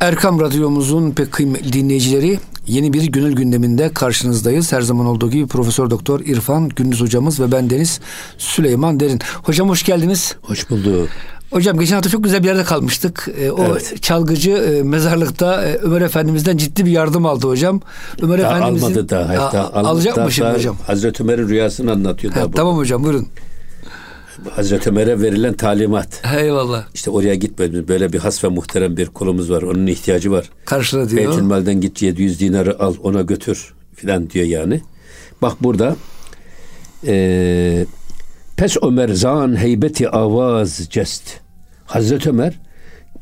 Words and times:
Erkam 0.00 0.40
Radyomuzun 0.40 1.10
pek 1.10 1.32
kıymetli 1.32 1.72
dinleyicileri 1.72 2.38
yeni 2.66 2.92
bir 2.92 3.02
gönül 3.02 3.32
gündeminde 3.32 3.88
karşınızdayız. 3.88 4.72
Her 4.72 4.80
zaman 4.80 5.06
olduğu 5.06 5.30
gibi 5.30 5.46
Profesör 5.46 5.90
Doktor 5.90 6.20
İrfan 6.20 6.68
Gündüz 6.68 7.00
hocamız 7.00 7.40
ve 7.40 7.52
ben 7.52 7.70
Deniz 7.70 8.00
Süleyman 8.38 9.00
Derin. 9.00 9.20
Hocam 9.42 9.68
hoş 9.68 9.82
geldiniz. 9.82 10.36
Hoş 10.42 10.70
bulduk. 10.70 11.08
Hocam 11.50 11.78
geçen 11.78 11.94
hafta 11.94 12.10
çok 12.10 12.24
güzel 12.24 12.42
bir 12.42 12.48
yerde 12.48 12.64
kalmıştık. 12.64 13.28
E, 13.40 13.50
o 13.50 13.64
evet. 13.64 14.02
çalgıcı 14.02 14.50
e, 14.50 14.82
mezarlıkta 14.82 15.64
e, 15.64 15.74
Ömer 15.76 16.00
Efendimiz'den 16.00 16.56
ciddi 16.56 16.86
bir 16.86 16.90
yardım 16.90 17.26
aldı 17.26 17.48
hocam. 17.48 17.80
Ömer 18.22 18.42
daha 18.42 18.56
Efendimiz'in 18.56 18.86
almadı 18.86 19.08
daha. 19.08 19.44
Hatta 19.44 19.74
alacak 19.74 20.16
mı 20.16 20.32
şimdi 20.32 20.50
hocam? 20.50 20.76
Hazreti 20.86 21.22
Ömer'in 21.22 21.48
rüyasını 21.48 21.92
anlatıyor 21.92 22.32
ha, 22.32 22.46
Tamam 22.54 22.76
hocam 22.76 23.04
buyurun. 23.04 23.28
Hazreti 24.50 24.90
Ömer'e 24.90 25.22
verilen 25.22 25.54
talimat. 25.54 26.22
Eyvallah. 26.38 26.84
İşte 26.94 27.10
oraya 27.10 27.34
gitmediniz. 27.34 27.88
Böyle 27.88 28.12
bir 28.12 28.18
has 28.18 28.44
ve 28.44 28.48
muhterem 28.48 28.96
bir 28.96 29.06
kulumuz 29.06 29.50
var. 29.50 29.62
Onun 29.62 29.86
ihtiyacı 29.86 30.30
var. 30.30 30.50
Karşıla 30.64 31.10
diyor. 31.10 31.22
Beytülmal'den 31.22 31.80
git 31.80 32.02
700 32.02 32.40
dinarı 32.40 32.82
al 32.82 32.94
ona 33.02 33.22
götür 33.22 33.74
filan 33.94 34.30
diyor 34.30 34.46
yani. 34.46 34.80
Bak 35.42 35.62
burada 35.62 35.96
e, 37.06 37.86
Pes 38.56 38.76
Ömer 38.82 39.08
zan 39.08 39.56
heybeti 39.56 40.08
avaz 40.08 40.88
cest. 40.90 41.22
Hazreti 41.86 42.28
Ömer 42.28 42.60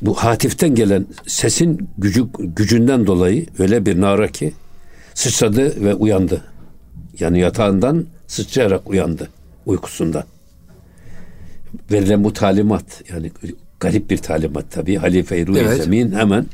bu 0.01 0.13
hatiften 0.13 0.75
gelen 0.75 1.05
sesin 1.27 1.89
gücü, 1.97 2.25
gücünden 2.39 3.07
dolayı 3.07 3.45
öyle 3.59 3.85
bir 3.85 4.01
nara 4.01 4.27
ki 4.27 4.53
sıçradı 5.13 5.83
ve 5.85 5.93
uyandı. 5.93 6.41
Yani 7.19 7.39
yatağından 7.39 8.05
sıçrayarak 8.27 8.89
uyandı 8.89 9.29
uykusundan 9.65 10.23
verilen 11.91 12.23
bu 12.23 12.33
talimat 12.33 13.03
yani 13.13 13.31
garip 13.79 14.09
bir 14.09 14.17
talimat 14.17 14.71
tabi. 14.71 14.95
Halife-i 14.95 15.47
Ruhi 15.47 15.59
evet. 15.59 15.83
Zemin 15.83 16.11
hemen 16.11 16.45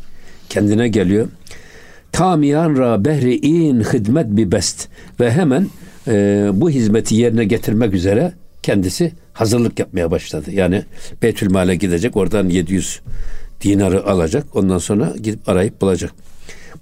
kendine 0.50 0.88
geliyor. 0.88 1.28
Tamiyan 2.12 2.78
ra 2.78 3.06
behri 3.06 3.36
in 3.36 3.80
hizmet 3.80 4.28
bi 4.28 4.52
best 4.52 4.88
ve 5.20 5.32
hemen 5.32 5.68
e, 6.08 6.50
bu 6.54 6.70
hizmeti 6.70 7.16
yerine 7.16 7.46
getirmek 7.46 7.94
üzere 7.94 8.34
kendisi 8.64 9.12
hazırlık 9.34 9.80
yapmaya 9.80 10.12
başladı. 10.12 10.52
Yani 10.52 10.84
Beytülmal'e 11.22 11.76
gidecek 11.76 12.18
oradan 12.18 12.50
700 12.50 13.02
dinarı 13.62 14.06
alacak 14.06 14.56
ondan 14.56 14.78
sonra 14.78 15.14
gidip 15.24 15.50
arayıp 15.50 15.82
bulacak. 15.82 16.14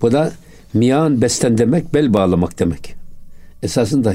Bu 0.01 0.11
da 0.11 0.31
miyan 0.73 1.21
besten 1.21 1.57
demek 1.57 1.93
bel 1.93 2.13
bağlamak 2.13 2.59
demek. 2.59 2.95
Esasında 3.63 4.13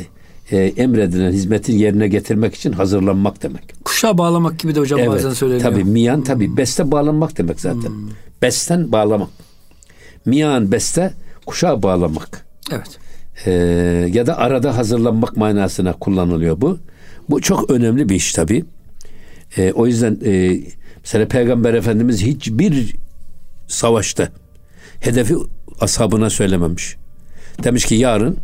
e, 0.51 0.57
emredilen 0.59 1.33
hizmetin 1.33 1.79
yerine 1.79 2.09
getirmek 2.09 2.55
için 2.55 2.73
hazırlanmak 2.73 3.43
demek. 3.43 3.85
Kuşa 3.85 4.19
bağlamak 4.19 4.59
gibi 4.59 4.75
de 4.75 4.81
hocam 4.81 5.01
evet, 5.01 5.11
bazen 5.11 5.31
söyleniyor. 5.31 5.71
Tabii 5.71 5.85
miyan 5.85 6.23
tabii 6.23 6.57
beste 6.57 6.91
bağlanmak 6.91 7.39
demek 7.39 7.61
zaten. 7.61 7.89
Hmm. 7.89 8.09
Besten 8.43 8.93
bağlamak. 8.93 9.29
Miyan 10.25 10.73
beste 10.73 11.15
kuşa 11.47 11.83
bağlamak. 11.83 12.47
Evet. 12.73 12.99
Ee, 13.47 13.51
ya 14.13 14.27
da 14.27 14.39
arada 14.39 14.77
hazırlanmak 14.77 15.37
manasına 15.37 15.93
kullanılıyor 15.93 16.61
bu. 16.61 16.79
Bu 17.31 17.41
çok 17.41 17.71
önemli 17.71 18.09
bir 18.09 18.15
iş 18.15 18.33
tabii. 18.33 18.65
Ee, 19.57 19.73
o 19.73 19.87
yüzden 19.87 20.19
e, 20.25 20.61
mesela 21.03 21.29
Peygamber 21.29 21.75
Efendimiz 21.75 22.23
hiçbir 22.23 22.97
savaşta 23.69 24.29
hedefi 25.01 25.35
ashabına 25.81 26.31
söylememiş. 26.31 26.97
Demiş 27.65 27.85
ki 27.85 27.95
yarın 27.95 28.37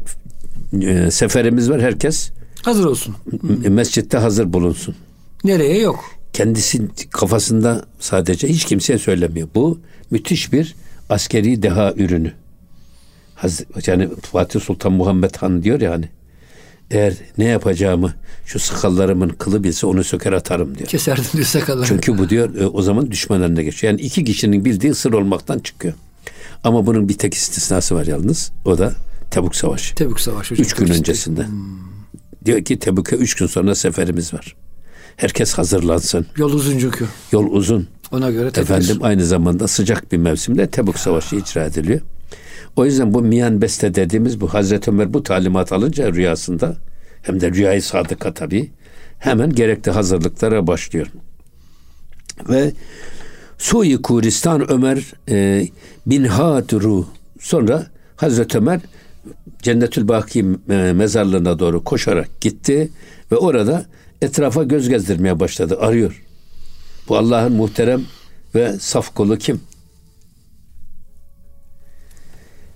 e, 0.80 1.10
seferimiz 1.10 1.70
var 1.70 1.80
herkes 1.80 2.30
hazır 2.62 2.84
olsun. 2.84 3.14
Mescitte 3.68 4.18
hazır 4.18 4.52
bulunsun. 4.52 4.94
Nereye 5.44 5.78
yok? 5.78 6.04
Kendisi 6.32 6.88
kafasında 7.10 7.84
sadece 8.00 8.48
hiç 8.48 8.64
kimseye 8.64 8.98
söylemiyor. 8.98 9.48
Bu 9.54 9.78
müthiş 10.10 10.52
bir 10.52 10.74
askeri 11.08 11.62
deha 11.62 11.92
ürünü. 11.96 12.32
Yani 13.86 14.08
Fatih 14.22 14.60
Sultan 14.60 14.92
Muhammed 14.92 15.34
Han 15.36 15.62
diyor 15.62 15.80
yani 15.80 16.08
eğer 16.90 17.14
ne 17.38 17.44
yapacağımı 17.44 18.14
şu 18.46 18.58
sakallarımın 18.58 19.28
kılı 19.28 19.64
bilse 19.64 19.86
onu 19.86 20.04
söker 20.04 20.32
atarım 20.32 20.78
diyor. 20.78 20.88
Keserdim 20.88 21.24
diyor 21.32 21.44
sakalları. 21.44 21.86
Çünkü 21.86 22.18
bu 22.18 22.28
diyor 22.28 22.54
e, 22.54 22.66
o 22.66 22.82
zaman 22.82 23.10
düşman 23.10 23.42
eline 23.42 23.62
geçiyor. 23.62 23.92
Yani 23.92 24.00
iki 24.00 24.24
kişinin 24.24 24.64
bildiği 24.64 24.94
sır 24.94 25.12
olmaktan 25.12 25.58
çıkıyor. 25.58 25.94
Ama 26.64 26.86
bunun 26.86 27.08
bir 27.08 27.18
tek 27.18 27.34
istisnası 27.34 27.94
var 27.94 28.06
yalnız. 28.06 28.52
O 28.64 28.78
da 28.78 28.92
Tebuk 29.32 29.56
Savaşı. 29.56 29.94
Tebuk 29.94 30.20
Savaşı. 30.20 30.54
Hocam, 30.54 30.64
üç 30.64 30.74
gün 30.74 30.90
öncesinde. 30.90 31.46
Hmm. 31.46 31.56
Diyor 32.44 32.64
ki 32.64 32.78
Tebuk'a 32.78 33.16
üç 33.16 33.34
gün 33.34 33.46
sonra 33.46 33.74
seferimiz 33.74 34.34
var. 34.34 34.56
Herkes 35.16 35.54
hazırlansın. 35.54 36.26
Yol 36.36 36.52
uzun 36.52 36.78
çünkü. 36.78 37.06
Yol 37.32 37.46
uzun. 37.46 37.88
Ona 38.12 38.30
göre 38.30 38.50
tedbir. 38.50 38.62
Efendim 38.62 38.98
aynı 39.02 39.24
zamanda 39.24 39.68
sıcak 39.68 40.12
bir 40.12 40.18
mevsimde 40.18 40.66
Tebuk 40.66 40.98
Savaşı 40.98 41.36
icra 41.36 41.64
ediliyor. 41.64 42.00
O 42.76 42.84
yüzden 42.84 43.14
bu 43.14 43.22
Miyan 43.22 43.62
Beste 43.62 43.94
dediğimiz 43.94 44.40
bu 44.40 44.54
Hazreti 44.54 44.90
Ömer 44.90 45.14
bu 45.14 45.22
talimat 45.22 45.72
alınca 45.72 46.12
rüyasında 46.12 46.76
hem 47.22 47.40
de 47.40 47.50
rüyayı 47.52 47.82
sadıka 47.82 48.34
tabi 48.34 48.70
hemen 49.18 49.52
gerekli 49.52 49.90
hazırlıklara 49.90 50.66
başlıyor. 50.66 51.06
Ve 52.48 52.72
Suyi 53.58 54.02
Kuristan 54.02 54.70
Ömer 54.70 55.12
e, 55.28 55.68
bin 56.06 56.24
Haturu 56.24 57.06
sonra 57.40 57.86
Hazreti 58.16 58.58
Ömer 58.58 58.80
Cennetül 59.62 60.08
Baki 60.08 60.46
e, 60.70 60.92
mezarlığına 60.92 61.58
doğru 61.58 61.84
koşarak 61.84 62.40
gitti 62.40 62.90
ve 63.32 63.36
orada 63.36 63.86
etrafa 64.22 64.62
göz 64.62 64.88
gezdirmeye 64.88 65.40
başladı. 65.40 65.78
Arıyor. 65.80 66.22
Bu 67.08 67.16
Allah'ın 67.16 67.52
muhterem 67.52 68.02
ve 68.54 68.72
saf 68.78 69.14
kulu 69.14 69.38
kim? 69.38 69.60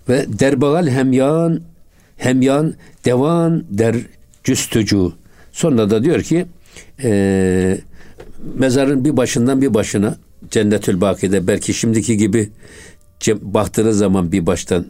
Ve 0.09 0.27
derbagal 0.29 0.87
hemyan 0.89 1.61
hemyan 2.17 2.75
devan 3.05 3.65
der 3.71 3.97
cüstücu. 4.45 5.13
Sonra 5.53 5.91
da 5.91 6.05
diyor 6.05 6.23
ki 6.23 6.47
e, 7.03 7.79
mezarın 8.55 9.05
bir 9.05 9.17
başından 9.17 9.63
bir 9.63 9.75
başına 9.75 10.17
Cennetül 10.51 11.01
Baki'de 11.01 11.47
belki 11.47 11.75
şimdiki 11.75 12.17
gibi 12.17 12.51
baktığınız 13.41 13.99
zaman 13.99 14.33
bir 14.33 14.47
baştan 14.47 14.87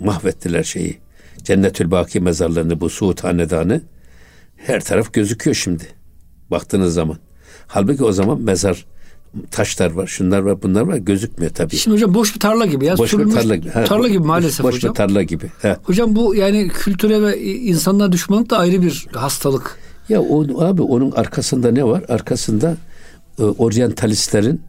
mahvettiler 0.00 0.62
şeyi. 0.62 1.05
Cennetül 1.46 1.90
Baki 1.90 2.20
mezarlarını 2.20 2.80
bu 2.80 2.90
Suud 2.90 3.18
Hanedanı 3.20 3.80
her 4.56 4.84
taraf 4.84 5.12
gözüküyor 5.12 5.54
şimdi. 5.54 5.84
Baktığınız 6.50 6.94
zaman. 6.94 7.16
Halbuki 7.66 8.04
o 8.04 8.12
zaman 8.12 8.40
mezar 8.40 8.86
taşlar 9.50 9.90
var, 9.90 10.06
şunlar 10.06 10.38
var, 10.38 10.62
bunlar 10.62 10.82
var 10.82 10.96
gözükmüyor 10.96 11.52
tabii. 11.54 11.76
Şimdi 11.76 11.94
hocam 11.94 12.14
boş 12.14 12.34
bir 12.34 12.40
tarla 12.40 12.66
gibi 12.66 12.84
ya. 12.84 12.98
Boş 12.98 13.12
bir 13.12 13.30
tarla 13.30 13.56
gibi. 13.56 13.70
Ha, 13.70 13.84
tarla 13.84 14.08
gibi 14.08 14.18
maalesef 14.18 14.64
boş, 14.64 14.72
boş 14.72 14.76
hocam. 14.76 14.90
Boş 14.90 14.94
bir 14.94 15.06
tarla 15.06 15.22
gibi. 15.22 15.50
Ha. 15.62 15.76
Hocam 15.82 16.16
bu 16.16 16.34
yani 16.34 16.68
kültüre 16.68 17.22
ve 17.22 17.40
insanlığa 17.40 18.12
düşmanlık 18.12 18.50
da 18.50 18.58
ayrı 18.58 18.82
bir 18.82 19.06
hastalık. 19.12 19.78
Ya 20.08 20.22
o, 20.22 20.64
abi 20.64 20.82
onun 20.82 21.10
arkasında 21.10 21.70
ne 21.70 21.84
var? 21.84 22.04
Arkasında 22.08 22.76
e, 23.38 23.42
oryantalistlerin 23.42 24.60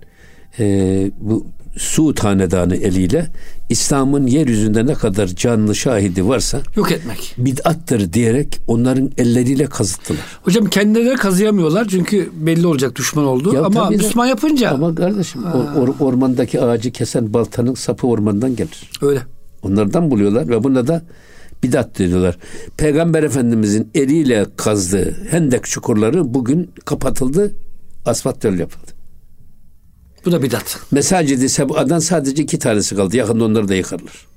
e, 0.59 1.11
bu 1.19 1.45
Suud 1.77 2.19
Hanedanı 2.19 2.75
eliyle 2.75 3.27
İslam'ın 3.69 4.27
yeryüzünde 4.27 4.85
ne 4.85 4.93
kadar 4.93 5.27
canlı 5.27 5.75
şahidi 5.75 6.27
varsa 6.27 6.61
yok 6.75 6.91
etmek. 6.91 7.35
Bid'attır 7.37 8.13
diyerek 8.13 8.59
onların 8.67 9.11
elleriyle 9.17 9.65
kazıttılar. 9.65 10.19
Hocam 10.43 10.65
kendileri 10.65 11.15
kazıyamıyorlar 11.15 11.87
çünkü 11.89 12.29
belli 12.33 12.67
olacak 12.67 12.95
düşman 12.95 13.25
oldu 13.25 13.53
ya 13.53 13.63
ama 13.63 13.89
Müslüman 13.89 14.25
de, 14.25 14.29
yapınca. 14.29 14.71
Ama 14.71 14.95
kardeşim 14.95 15.43
or, 15.45 15.87
or, 15.87 15.93
ormandaki 15.99 16.61
ağacı 16.61 16.91
kesen 16.91 17.33
baltanın 17.33 17.73
sapı 17.73 18.07
ormandan 18.07 18.55
gelir. 18.55 18.91
Öyle. 19.01 19.21
Onlardan 19.61 20.11
buluyorlar 20.11 20.49
ve 20.49 20.63
buna 20.63 20.87
da 20.87 21.03
bidat 21.63 21.97
diyorlar. 21.97 22.37
Peygamber 22.77 23.23
Efendimizin 23.23 23.89
eliyle 23.95 24.45
kazdığı 24.57 25.17
hendek 25.29 25.63
çukurları 25.63 26.33
bugün 26.33 26.71
kapatıldı, 26.85 27.51
asfalt 28.05 28.43
yol 28.43 28.53
yapıldı. 28.53 28.96
Bu 30.27 30.31
da 30.31 30.41
bidat. 30.41 30.79
Mesacidi 30.91 31.49
Seba'dan 31.49 31.99
sadece 31.99 32.43
iki 32.43 32.59
tanesi 32.59 32.95
kaldı. 32.95 33.17
Yakında 33.17 33.45
onları 33.45 33.67
da 33.67 33.75
yıkarlar. 33.75 34.27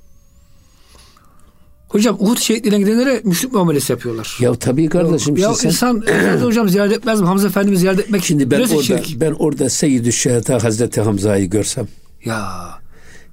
Hocam 1.89 2.17
Uhud 2.21 2.39
şehitliğine 2.39 2.79
gidenlere 2.79 3.21
müşrik 3.25 3.53
muamelesi 3.53 3.93
yapıyorlar. 3.93 4.37
Ya 4.41 4.55
tabii 4.55 4.89
kardeşim. 4.89 5.37
Ya 5.37 5.55
sen... 5.55 5.69
insan 5.69 6.03
hocam 6.43 6.69
ziyaret 6.69 6.93
etmez 6.93 7.21
mi? 7.21 7.27
Hamza 7.27 7.49
Efendimiz 7.49 7.81
ziyaret 7.81 8.01
etmek 8.01 8.25
Şimdi 8.25 8.51
ben 8.51 8.61
orada, 8.61 8.83
şirk. 8.83 9.21
ben 9.21 9.33
orada 9.33 9.71
Seyyid-i 9.71 10.13
Şehata 10.13 10.65
Hazreti 10.65 11.01
Hamza'yı 11.01 11.51
görsem. 11.51 11.89
Ya 12.25 12.51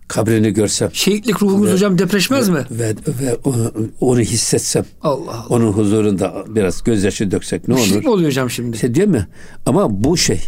kabrini 0.07 0.53
görsem. 0.53 0.89
Şehitlik 0.93 1.41
ruhumuz 1.41 1.67
ve, 1.67 1.73
hocam 1.73 1.99
depreşmez 1.99 2.49
ve, 2.49 2.53
mi? 2.53 2.65
Ve, 2.71 2.95
ve 3.07 3.35
onu, 3.43 3.71
onu 4.01 4.19
hissetsem. 4.19 4.85
Allah 5.01 5.31
Allah. 5.31 5.45
Onun 5.49 5.71
huzurunda 5.71 6.45
biraz 6.47 6.83
gözyaşı 6.83 7.31
döksek 7.31 7.67
ne 7.67 7.73
olur? 7.73 7.83
Müşrik 7.83 8.03
mi 8.03 8.09
oluyor 8.09 8.29
hocam 8.29 8.49
şimdi? 8.49 8.75
İşte 8.75 8.95
değil 8.95 9.07
mi? 9.07 9.27
Ama 9.65 10.03
bu 10.03 10.17
şey 10.17 10.41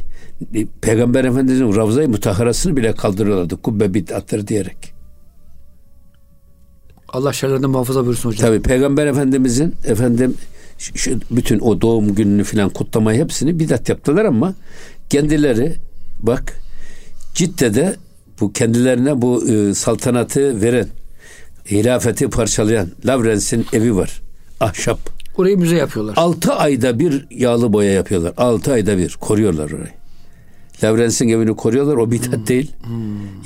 Peygamber 0.81 1.23
Efendimiz'in 1.23 1.75
Ravza-i 1.75 2.07
Mutaharasını 2.07 2.77
bile 2.77 2.93
kaldırıyorlardı. 2.93 3.57
Kubbe 3.57 3.93
bid'attır 3.93 4.47
diyerek. 4.47 4.93
Allah 7.09 7.33
şerlerinden 7.33 7.69
muhafaza 7.69 8.05
buyursun 8.05 8.29
hocam. 8.29 8.47
Tabii 8.47 8.61
Peygamber 8.61 9.07
Efendimiz'in 9.07 9.75
efendim 9.85 10.35
şu, 10.77 11.19
bütün 11.31 11.59
o 11.59 11.81
doğum 11.81 12.15
gününü 12.15 12.43
filan 12.43 12.69
kutlamayı 12.69 13.23
hepsini 13.23 13.59
bidat 13.59 13.89
yaptılar 13.89 14.25
ama 14.25 14.53
kendileri 15.09 15.75
bak 16.19 16.53
Cidde'de 17.33 17.95
bu 18.39 18.53
kendilerine 18.53 19.21
bu 19.21 19.49
e, 19.49 19.73
saltanatı 19.73 20.61
veren, 20.61 20.87
hilafeti 21.71 22.29
parçalayan 22.29 22.87
Lavrens'in 23.05 23.65
evi 23.73 23.95
var. 23.95 24.21
Ahşap. 24.59 24.99
Orayı 25.37 25.57
müze 25.57 25.75
yapıyorlar. 25.75 26.13
Altı 26.17 26.53
ayda 26.53 26.99
bir 26.99 27.27
yağlı 27.31 27.73
boya 27.73 27.91
yapıyorlar. 27.91 28.33
Altı 28.37 28.71
ayda 28.71 28.97
bir 28.97 29.17
koruyorlar 29.19 29.71
orayı. 29.71 29.98
Lavrens'in 30.83 31.29
evini 31.29 31.55
koruyorlar. 31.55 31.97
O 31.97 32.11
bidat 32.11 32.33
hmm. 32.33 32.47
değil. 32.47 32.71
Hmm. 32.83 32.97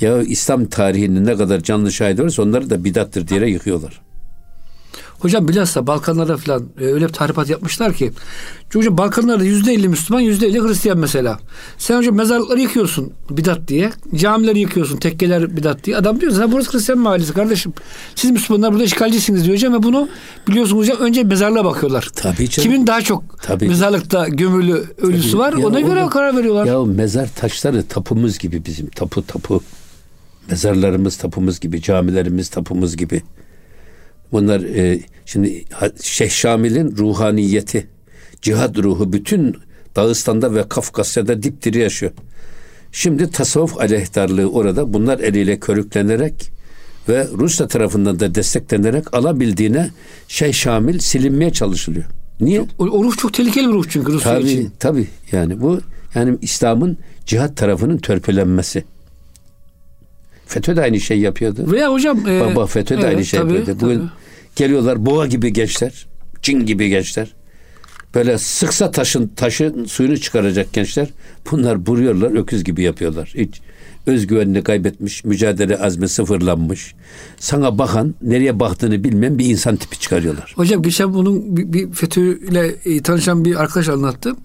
Ya 0.01 0.21
İslam 0.21 0.65
tarihinin 0.65 1.25
ne 1.25 1.35
kadar 1.35 1.63
canlı 1.63 1.91
şahit 1.91 2.19
varsa 2.19 2.43
onları 2.43 2.69
da 2.69 2.83
bidattır 2.83 3.27
diye 3.27 3.49
yıkıyorlar. 3.49 4.01
Hocam 5.23 5.47
bilhassa 5.47 5.87
Balkanlarda 5.87 6.37
falan 6.37 6.63
e, 6.79 6.85
öyle 6.85 7.07
bir 7.07 7.13
tahribat 7.13 7.49
yapmışlar 7.49 7.93
ki. 7.93 8.11
Hocam 8.73 8.97
Balkanlarda 8.97 9.43
yüzde 9.43 9.73
elli 9.73 9.87
Müslüman 9.87 10.21
yüzde 10.21 10.47
elli 10.47 10.61
Hristiyan 10.61 10.97
mesela. 10.97 11.39
Sen 11.77 11.97
hocam 11.97 12.15
mezarlıkları 12.15 12.59
yıkıyorsun 12.59 13.13
bidat 13.29 13.67
diye. 13.67 13.91
Camileri 14.15 14.59
yıkıyorsun 14.59 14.97
tekkeler 14.97 15.57
bidat 15.57 15.83
diye. 15.83 15.97
Adam 15.97 16.21
diyor 16.21 16.31
sen 16.31 16.51
burası 16.51 16.73
Hristiyan 16.73 16.99
mahallesi 16.99 17.33
kardeşim. 17.33 17.73
Siz 18.15 18.31
Müslümanlar 18.31 18.71
burada 18.71 18.83
işgalcisiniz 18.83 19.45
diyor 19.45 19.55
hocam 19.55 19.73
ve 19.73 19.83
bunu 19.83 20.09
biliyorsunuz 20.47 20.81
hocam 20.81 20.97
önce 20.97 21.23
mezarlığa 21.23 21.65
bakıyorlar. 21.65 22.09
Tabii 22.15 22.49
canım. 22.49 22.69
Kimin 22.71 22.87
daha 22.87 23.01
çok 23.01 23.23
Tabii. 23.43 23.67
mezarlıkta 23.67 24.27
gömülü 24.27 24.83
ölüsü 25.01 25.31
Tabii. 25.31 25.39
var 25.41 25.53
ya 25.53 25.67
ona 25.67 25.79
göre 25.79 26.07
karar 26.11 26.37
veriyorlar. 26.37 26.65
Ya 26.65 26.83
mezar 26.83 27.29
taşları 27.35 27.87
tapumuz 27.87 28.39
gibi 28.39 28.65
bizim 28.65 28.87
tapu 28.89 29.27
tapu. 29.27 29.61
Mezarlarımız 30.49 31.17
tapumuz 31.17 31.59
gibi, 31.59 31.81
camilerimiz 31.81 32.49
tapumuz 32.49 32.97
gibi. 32.97 33.21
Bunlar 34.33 34.61
e, 34.61 34.99
şimdi 35.25 35.65
Şeyh 36.01 36.29
Şamil'in 36.29 36.97
ruhaniyeti, 36.97 37.87
cihad 38.41 38.77
ruhu 38.77 39.13
bütün 39.13 39.55
Dağıstan'da 39.95 40.55
ve 40.55 40.67
Kafkasya'da 40.69 41.43
dipdiri 41.43 41.77
yaşıyor. 41.77 42.11
Şimdi 42.91 43.31
tasavvuf 43.31 43.77
aleyhtarlığı 43.77 44.51
orada 44.51 44.93
bunlar 44.93 45.19
eliyle 45.19 45.59
körüklenerek 45.59 46.51
ve 47.09 47.27
Rusya 47.33 47.67
tarafından 47.67 48.19
da 48.19 48.35
desteklenerek 48.35 49.13
alabildiğine 49.13 49.89
Şeyh 50.27 50.53
Şamil 50.53 50.99
silinmeye 50.99 51.53
çalışılıyor. 51.53 52.05
Niye? 52.39 52.61
O, 52.61 52.65
o 52.83 53.03
ruh 53.03 53.17
çok 53.17 53.33
tehlikeli 53.33 53.67
bir 53.67 53.73
ruh 53.73 53.85
çünkü 53.89 54.13
Rusya 54.13 54.33
tabii, 54.33 54.51
için. 54.51 54.71
Tabii 54.79 55.07
yani 55.31 55.61
bu 55.61 55.79
yani 56.15 56.37
İslam'ın 56.41 56.97
cihat 57.25 57.57
tarafının 57.57 57.97
törpülenmesi. 57.97 58.83
FETÖ 60.47 60.75
de 60.75 60.81
aynı 60.81 60.99
şey 60.99 61.19
yapıyordu. 61.19 61.71
Veya 61.71 61.91
hocam... 61.91 62.27
E, 62.27 62.41
Baba 62.41 62.65
FETÖ 62.65 62.97
de 62.97 63.01
evet, 63.01 63.09
aynı 63.09 63.25
şey 63.25 63.39
tabii, 63.39 63.53
yapıyordu. 63.53 63.81
Bugün 63.81 63.97
tabii. 63.99 64.09
Geliyorlar 64.55 65.05
boğa 65.05 65.27
gibi 65.27 65.53
gençler. 65.53 66.05
Cin 66.41 66.65
gibi 66.65 66.89
gençler. 66.89 67.33
Böyle 68.15 68.37
sıksa 68.37 68.91
taşın 68.91 69.27
taşın 69.27 69.85
suyunu 69.85 70.17
çıkaracak 70.17 70.73
gençler. 70.73 71.07
Bunlar 71.51 71.75
vuruyorlar, 71.87 72.41
öküz 72.41 72.63
gibi 72.63 72.81
yapıyorlar. 72.81 73.33
Hiç 73.37 73.61
özgüvenini 74.05 74.63
kaybetmiş, 74.63 75.23
mücadele 75.23 75.77
azmi 75.77 76.09
sıfırlanmış. 76.09 76.95
Sana 77.39 77.77
bakan, 77.77 78.15
nereye 78.21 78.59
baktığını 78.59 79.03
bilmeyen 79.03 79.39
bir 79.39 79.45
insan 79.45 79.75
tipi 79.75 79.99
çıkarıyorlar. 79.99 80.53
Hocam 80.55 80.81
geçen 80.81 81.13
bunun 81.13 81.57
bir, 81.57 81.73
bir 81.73 81.91
FETÖ'yle 81.91 82.75
e, 82.85 83.01
tanışan 83.01 83.45
bir 83.45 83.61
arkadaş 83.61 83.89
anlattı. 83.89 84.35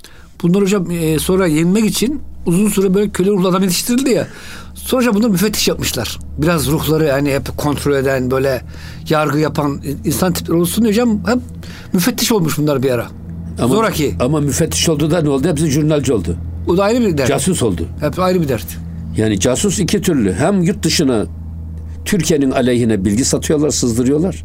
Bunlar 0.43 0.62
hocam 0.62 0.90
e, 0.90 1.19
sonra 1.19 1.46
yenmek 1.46 1.85
için 1.85 2.20
uzun 2.46 2.69
süre 2.69 2.94
böyle 2.94 3.11
köle 3.11 3.31
ruhlu 3.31 3.49
adam 3.49 3.62
yetiştirildi 3.62 4.11
ya. 4.11 4.26
Sonra 4.75 5.14
bunlar 5.14 5.29
müfettiş 5.29 5.69
yapmışlar. 5.69 6.19
Biraz 6.38 6.67
ruhları 6.67 7.05
yani 7.05 7.35
hep 7.35 7.56
kontrol 7.56 7.94
eden 7.94 8.31
böyle 8.31 8.62
yargı 9.08 9.38
yapan 9.38 9.82
insan 10.05 10.32
tipleri 10.32 10.56
olsun 10.58 10.85
hocam 10.85 11.26
hep 11.26 11.38
müfettiş 11.93 12.32
olmuş 12.32 12.58
bunlar 12.58 12.82
bir 12.82 12.90
ara. 12.90 13.06
Ama, 13.58 13.75
Zoraki. 13.75 14.14
Ama 14.20 14.40
müfettiş 14.40 14.88
oldu 14.88 15.11
da 15.11 15.23
ne 15.23 15.29
oldu? 15.29 15.49
Hepsi 15.49 15.67
jurnalci 15.67 16.12
oldu. 16.12 16.37
O 16.69 16.76
da 16.76 16.84
ayrı 16.84 17.00
bir 17.00 17.19
dert. 17.19 17.29
Casus 17.29 17.62
oldu. 17.62 17.87
Hep 18.00 18.19
ayrı 18.19 18.43
bir 18.43 18.49
dert. 18.49 18.67
Yani 19.17 19.41
casus 19.41 19.79
iki 19.79 20.02
türlü. 20.02 20.32
Hem 20.34 20.62
yurt 20.62 20.82
dışına 20.82 21.26
Türkiye'nin 22.05 22.50
aleyhine 22.50 23.05
bilgi 23.05 23.25
satıyorlar, 23.25 23.70
sızdırıyorlar. 23.70 24.44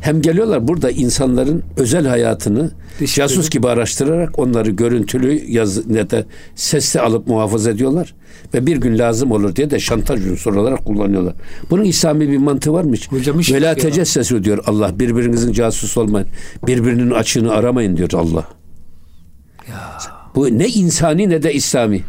Hem 0.00 0.22
geliyorlar 0.22 0.68
burada 0.68 0.90
insanların 0.90 1.62
özel 1.76 2.06
hayatını 2.06 2.70
Teşekkür 2.98 3.22
casus 3.22 3.50
gibi 3.50 3.68
araştırarak 3.68 4.38
onları 4.38 4.70
görüntülü 4.70 5.44
yazı 5.48 5.94
ne 5.94 6.10
de 6.10 6.24
sesli 6.54 7.00
alıp 7.00 7.26
muhafaza 7.26 7.70
ediyorlar. 7.70 8.14
Ve 8.54 8.66
bir 8.66 8.76
gün 8.76 8.98
lazım 8.98 9.30
olur 9.32 9.56
diye 9.56 9.70
de 9.70 9.80
şantaj 9.80 10.26
unsuru 10.26 10.60
olarak 10.60 10.84
kullanıyorlar. 10.84 11.34
Bunun 11.70 11.84
İslami 11.84 12.30
bir 12.30 12.38
mantığı 12.38 12.72
var 12.72 12.84
mı 12.84 12.94
hiç? 12.94 13.12
Hocam 13.12 13.38
hiç 13.38 13.52
Vela 13.52 13.74
tecessesi 13.74 14.44
diyor 14.44 14.64
Allah. 14.66 14.98
Birbirinizin 14.98 15.52
casus 15.52 15.96
olmayın. 15.96 16.28
Birbirinin 16.66 17.10
açığını 17.10 17.52
aramayın 17.52 17.96
diyor 17.96 18.10
Allah. 18.12 18.44
Ya. 19.68 19.98
Bu 20.34 20.58
ne 20.58 20.68
insani 20.68 21.30
ne 21.30 21.42
de 21.42 21.54
İslami. 21.54 22.02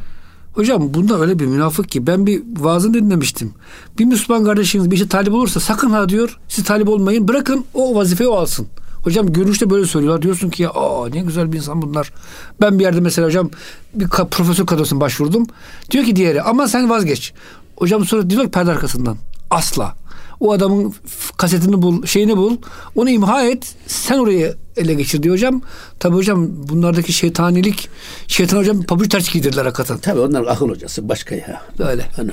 Hocam 0.54 0.94
bunda 0.94 1.20
öyle 1.22 1.40
bir 1.40 1.46
münafık 1.46 1.90
ki 1.90 2.08
ben 2.08 2.26
bir 2.26 2.44
vaazını 2.60 2.94
dinlemiştim. 2.94 3.54
Bir 4.00 4.06
Müslüman 4.06 4.46
kardeşiniz 4.46 4.92
bir 4.92 4.98
şey 4.98 5.08
talip 5.08 5.34
olursa 5.34 5.60
sakın 5.60 5.90
ha 5.90 6.10
diyor 6.10 6.40
siz 6.48 6.64
talip 6.64 6.90
olmayın 6.90 7.28
bırakın 7.28 7.66
o 7.74 7.96
vazifeyi 7.96 8.30
o 8.30 8.36
alsın. 8.36 8.68
Hocam 9.04 9.34
görünüşte 9.34 9.70
böyle 9.70 9.86
söylüyorlar. 9.86 10.22
Diyorsun 10.22 10.50
ki 10.50 10.64
ya 10.64 10.70
aa 10.70 11.10
ne 11.10 11.20
güzel 11.22 11.52
bir 11.52 11.58
insan 11.58 11.82
bunlar. 11.82 12.14
Ben 12.62 12.80
bir 12.80 12.84
yerde 12.84 13.00
mesela 13.00 13.28
hocam 13.28 13.50
bir 13.94 14.08
profesör 14.08 14.66
kadrosuna 14.66 15.00
başvurdum. 15.02 15.48
Diyor 15.92 16.06
ki 16.06 16.16
diğeri 16.16 16.42
ama 16.42 16.68
sen 16.68 16.90
vazgeç. 16.90 17.34
Hocam 17.78 18.06
sonra 18.06 18.30
diyor 18.30 18.44
ki 18.44 18.52
perde 18.52 18.72
arkasından. 18.72 19.18
Asla. 19.50 20.01
O 20.42 20.52
adamın 20.52 20.94
kasetini 21.38 21.82
bul, 21.82 22.06
şeyini 22.06 22.38
bul. 22.38 22.58
Onu 22.96 23.10
imha 23.10 23.46
et. 23.46 23.76
Sen 23.88 24.18
orayı 24.18 24.56
ele 24.78 24.94
geçir 24.94 25.24
diyor 25.24 25.36
hocam. 25.36 25.62
Tabi 26.00 26.16
hocam 26.16 26.50
bunlardaki 26.70 27.14
şeytanilik 27.14 27.90
şeytan 28.28 28.58
hocam 28.58 28.84
pabuç 28.84 29.10
ters 29.10 29.34
giydirdiler 29.34 29.66
hakikaten. 29.66 29.98
Tabi 29.98 30.20
onlar 30.20 30.46
akıl 30.46 30.70
hocası 30.70 31.10
başka 31.10 31.36
ya. 31.36 31.62
Öyle. 31.80 32.06
Hani, 32.16 32.32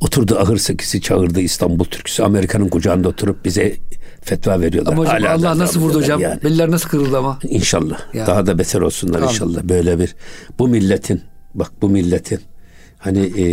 oturdu 0.00 0.38
ahır 0.38 0.56
sekisi 0.56 1.00
çağırdı 1.00 1.40
İstanbul 1.40 1.84
Türküsü 1.84 2.22
Amerika'nın 2.22 2.68
kucağında 2.68 3.08
oturup 3.08 3.44
bize 3.44 3.76
fetva 4.22 4.60
veriyorlar. 4.60 4.92
Ama 4.92 5.02
hocam 5.02 5.16
Hala 5.16 5.34
Allah 5.34 5.58
nasıl 5.58 5.80
vurdu 5.80 5.98
hocam? 5.98 6.20
Yani. 6.20 6.42
Belliler 6.42 6.70
nasıl 6.70 6.88
kırıldı 6.88 7.18
ama? 7.18 7.38
İnşallah. 7.42 8.14
Ya. 8.14 8.26
Daha 8.26 8.46
da 8.46 8.58
beter 8.58 8.80
olsunlar 8.80 9.18
Amin. 9.18 9.28
inşallah. 9.28 9.62
Böyle 9.62 9.98
bir 9.98 10.14
bu 10.58 10.68
milletin 10.68 11.22
bak 11.54 11.72
bu 11.82 11.88
milletin 11.88 12.40
hani 12.98 13.40
e, 13.40 13.46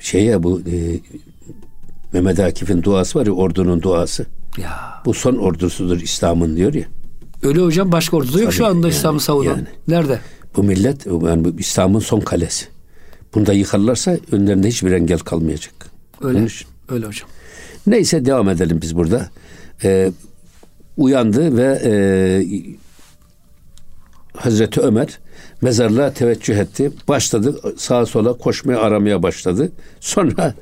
şeye 0.00 0.42
bu 0.42 0.60
e, 0.60 0.74
Mehmet 2.12 2.40
Akif'in 2.40 2.82
duası 2.82 3.18
var 3.18 3.26
ya 3.26 3.32
ordunun 3.32 3.82
duası. 3.82 4.26
Ya. 4.58 5.02
Bu 5.04 5.14
son 5.14 5.36
ordusudur 5.36 6.00
İslam'ın 6.00 6.56
diyor 6.56 6.74
ya. 6.74 6.84
Öyle 7.42 7.60
hocam 7.60 7.92
başka 7.92 8.16
orduda 8.16 8.40
yok 8.40 8.52
şu 8.52 8.66
anda 8.66 8.86
yani, 8.86 8.96
İslam'ı 8.96 9.20
savunan. 9.20 9.50
Yani. 9.50 9.66
Nerede? 9.88 10.20
Bu 10.56 10.62
millet 10.62 11.06
yani 11.06 11.44
bu 11.44 11.52
İslam'ın 11.58 11.98
son 11.98 12.20
kalesi. 12.20 12.66
Bunu 13.34 13.46
da 13.46 13.52
yıkarlarsa 13.52 14.16
önlerinde 14.32 14.68
hiçbir 14.68 14.92
engel 14.92 15.18
kalmayacak. 15.18 15.74
Öyle. 16.20 16.46
Öyle 16.88 17.06
hocam. 17.06 17.28
Neyse 17.86 18.24
devam 18.24 18.48
edelim 18.48 18.78
biz 18.82 18.96
burada. 18.96 19.30
Ee, 19.84 20.12
uyandı 20.96 21.56
ve 21.56 21.80
e, 21.84 21.92
Hazreti 24.36 24.80
Ömer 24.80 25.18
mezarlığa 25.62 26.12
teveccüh 26.12 26.56
etti. 26.56 26.92
Başladı 27.08 27.74
sağa 27.76 28.06
sola 28.06 28.32
koşmaya 28.32 28.80
aramaya 28.80 29.22
başladı. 29.22 29.72
Sonra 30.00 30.54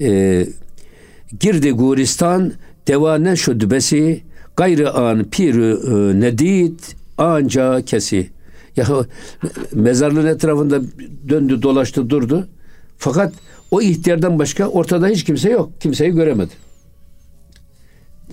e, 0.00 0.46
girdi 1.40 1.70
Guristan 1.70 2.52
devane 2.88 3.36
şudbesi 3.36 4.22
gayrı 4.56 4.94
an 4.94 5.24
pirü 5.24 5.80
e, 5.86 6.20
nedit 6.20 6.96
anca 7.18 7.84
kesi. 7.84 8.30
Ya 8.76 8.86
mezarlığın 9.74 10.26
etrafında 10.26 10.80
döndü 11.28 11.62
dolaştı 11.62 12.10
durdu. 12.10 12.48
Fakat 12.98 13.32
o 13.70 13.82
ihtiyardan 13.82 14.38
başka 14.38 14.66
ortada 14.66 15.08
hiç 15.08 15.24
kimse 15.24 15.50
yok. 15.50 15.80
Kimseyi 15.80 16.10
göremedi. 16.10 16.52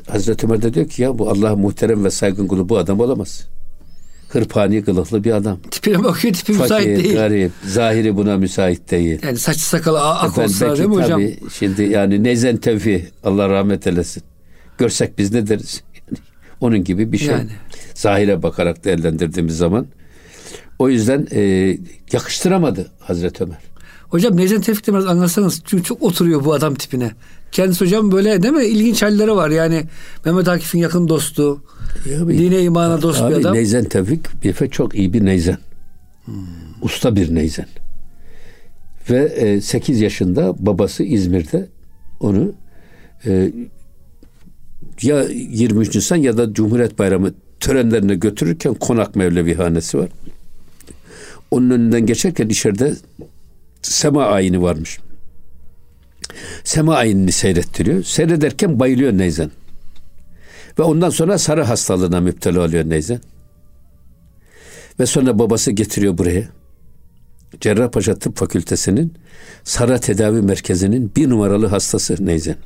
Hazreti 0.07 0.45
Ömer 0.45 0.61
de 0.61 0.73
diyor 0.73 0.87
ki 0.87 1.01
ya 1.01 1.19
bu 1.19 1.29
Allah 1.29 1.55
muhterem 1.55 2.03
ve 2.03 2.11
saygın 2.11 2.47
kulu 2.47 2.69
bu 2.69 2.77
adam 2.77 2.99
olamaz. 2.99 3.47
Hırpani 4.29 4.83
kılıklı 4.83 5.23
bir 5.23 5.31
adam. 5.31 5.59
Tipine 5.71 6.03
bakıyor 6.03 6.33
tipi 6.33 6.53
Fakir, 6.53 6.63
müsait 6.63 7.03
değil. 7.03 7.15
Garip, 7.15 7.51
zahiri 7.65 8.15
buna 8.15 8.37
müsait 8.37 8.91
değil. 8.91 9.19
Yani 9.23 9.37
saç 9.37 9.57
sakalı 9.57 10.01
ak 10.01 10.29
Efendim, 10.29 10.51
olsa 10.51 10.77
değil 10.77 10.89
mi 10.89 10.95
tabii, 10.95 11.03
hocam? 11.03 11.49
Şimdi 11.53 11.83
yani 11.83 12.23
nezen 12.23 12.57
tevfi 12.57 13.07
Allah 13.23 13.49
rahmet 13.49 13.87
eylesin. 13.87 14.23
Görsek 14.77 15.17
biz 15.17 15.33
ne 15.33 15.47
deriz? 15.47 15.83
Yani, 16.11 16.19
onun 16.61 16.83
gibi 16.83 17.11
bir 17.11 17.17
şey. 17.17 17.27
Yani. 17.27 17.49
Zahire 17.93 18.43
bakarak 18.43 18.85
değerlendirdiğimiz 18.85 19.57
zaman. 19.57 19.87
O 20.79 20.89
yüzden 20.89 21.27
e, 21.31 21.77
yakıştıramadı 22.11 22.91
Hazreti 22.99 23.43
Ömer. 23.43 23.57
Hocam 24.09 24.37
Nezen 24.37 24.61
Tevfik'te 24.61 24.93
biraz 24.93 25.05
anlatsanız. 25.05 25.61
Çünkü 25.65 25.83
çok 25.83 26.01
oturuyor 26.01 26.45
bu 26.45 26.53
adam 26.53 26.75
tipine. 26.75 27.11
Kendisi 27.51 27.85
hocam 27.85 28.11
böyle 28.11 28.43
değil 28.43 28.53
mi? 28.53 28.65
İlginç 28.65 29.01
halleri 29.01 29.35
var. 29.35 29.49
Yani 29.49 29.83
Mehmet 30.25 30.47
Akif'in 30.47 30.79
yakın 30.79 31.09
dostu. 31.09 31.63
Abi, 32.21 32.37
dine 32.37 32.61
imana 32.61 33.01
dost 33.01 33.21
abi, 33.21 33.35
bir 33.35 33.39
adam. 33.39 33.53
Neyzen 33.53 33.83
Tevfik 33.83 34.43
bir 34.43 34.53
fe 34.53 34.69
çok 34.69 34.95
iyi 34.95 35.13
bir 35.13 35.25
neyzen. 35.25 35.57
Hmm. 36.25 36.35
Usta 36.81 37.15
bir 37.15 37.35
neyzen. 37.35 37.65
Ve 39.09 39.25
e, 39.25 39.61
8 39.61 40.01
yaşında 40.01 40.55
babası 40.59 41.03
İzmir'de 41.03 41.67
onu 42.19 42.51
e, 43.25 43.51
ya 45.01 45.23
23 45.23 45.95
Nisan 45.95 46.15
ya 46.15 46.37
da 46.37 46.53
Cumhuriyet 46.53 46.99
Bayramı 46.99 47.33
törenlerine 47.59 48.15
götürürken 48.15 48.73
Konak 48.73 49.15
Mevlevihanesi 49.15 49.97
var. 49.97 50.09
Onun 51.51 51.69
önünden 51.69 52.05
geçerken 52.05 52.49
içeride 52.49 52.95
sema 53.81 54.25
ayini 54.25 54.61
varmış. 54.61 54.99
Sema 56.69 56.95
ayinini 56.95 57.31
seyrettiriyor. 57.31 58.03
Seyrederken 58.03 58.79
bayılıyor 58.79 59.13
Neyzen. 59.13 59.51
Ve 60.79 60.83
ondan 60.83 61.09
sonra 61.09 61.37
sarı 61.37 61.63
hastalığına 61.63 62.21
müptela 62.21 62.61
oluyor 62.65 62.89
Neyzen. 62.89 63.19
Ve 64.99 65.05
sonra 65.05 65.39
babası 65.39 65.71
getiriyor 65.71 66.17
buraya. 66.17 66.47
Cerrahpaşa 67.61 68.15
Tıp 68.15 68.37
Fakültesi'nin 68.37 69.13
Sara 69.63 69.99
Tedavi 69.99 70.41
Merkezi'nin 70.41 71.11
bir 71.15 71.29
numaralı 71.29 71.67
hastası 71.67 72.25
Neyzen. 72.25 72.57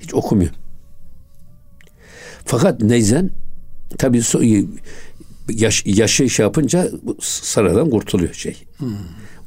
Hiç 0.00 0.14
okumuyor. 0.14 0.50
Fakat 2.44 2.82
Neyzen 2.82 3.30
tabii 3.98 4.22
so, 4.22 4.40
yaş, 5.48 5.82
yaşı 5.86 6.30
şey 6.30 6.44
yapınca 6.44 6.90
Sara'dan 7.20 7.90
kurtuluyor 7.90 8.34
şey. 8.34 8.56
Hmm. 8.78 8.96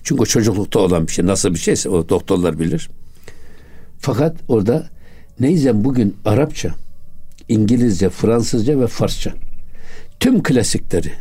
Çünkü 0.03 0.25
çocuklukta 0.25 0.79
olan 0.79 1.07
bir 1.07 1.11
şey. 1.11 1.25
Nasıl 1.25 1.53
bir 1.53 1.59
şeyse 1.59 1.89
o 1.89 2.09
doktorlar 2.09 2.59
bilir. 2.59 2.89
Fakat 4.01 4.35
orada 4.47 4.89
Neyzen 5.39 5.83
bugün 5.83 6.17
Arapça, 6.25 6.75
İngilizce, 7.49 8.09
Fransızca 8.09 8.79
ve 8.79 8.87
Farsça 8.87 9.33
tüm 10.19 10.43
klasikleri 10.43 11.11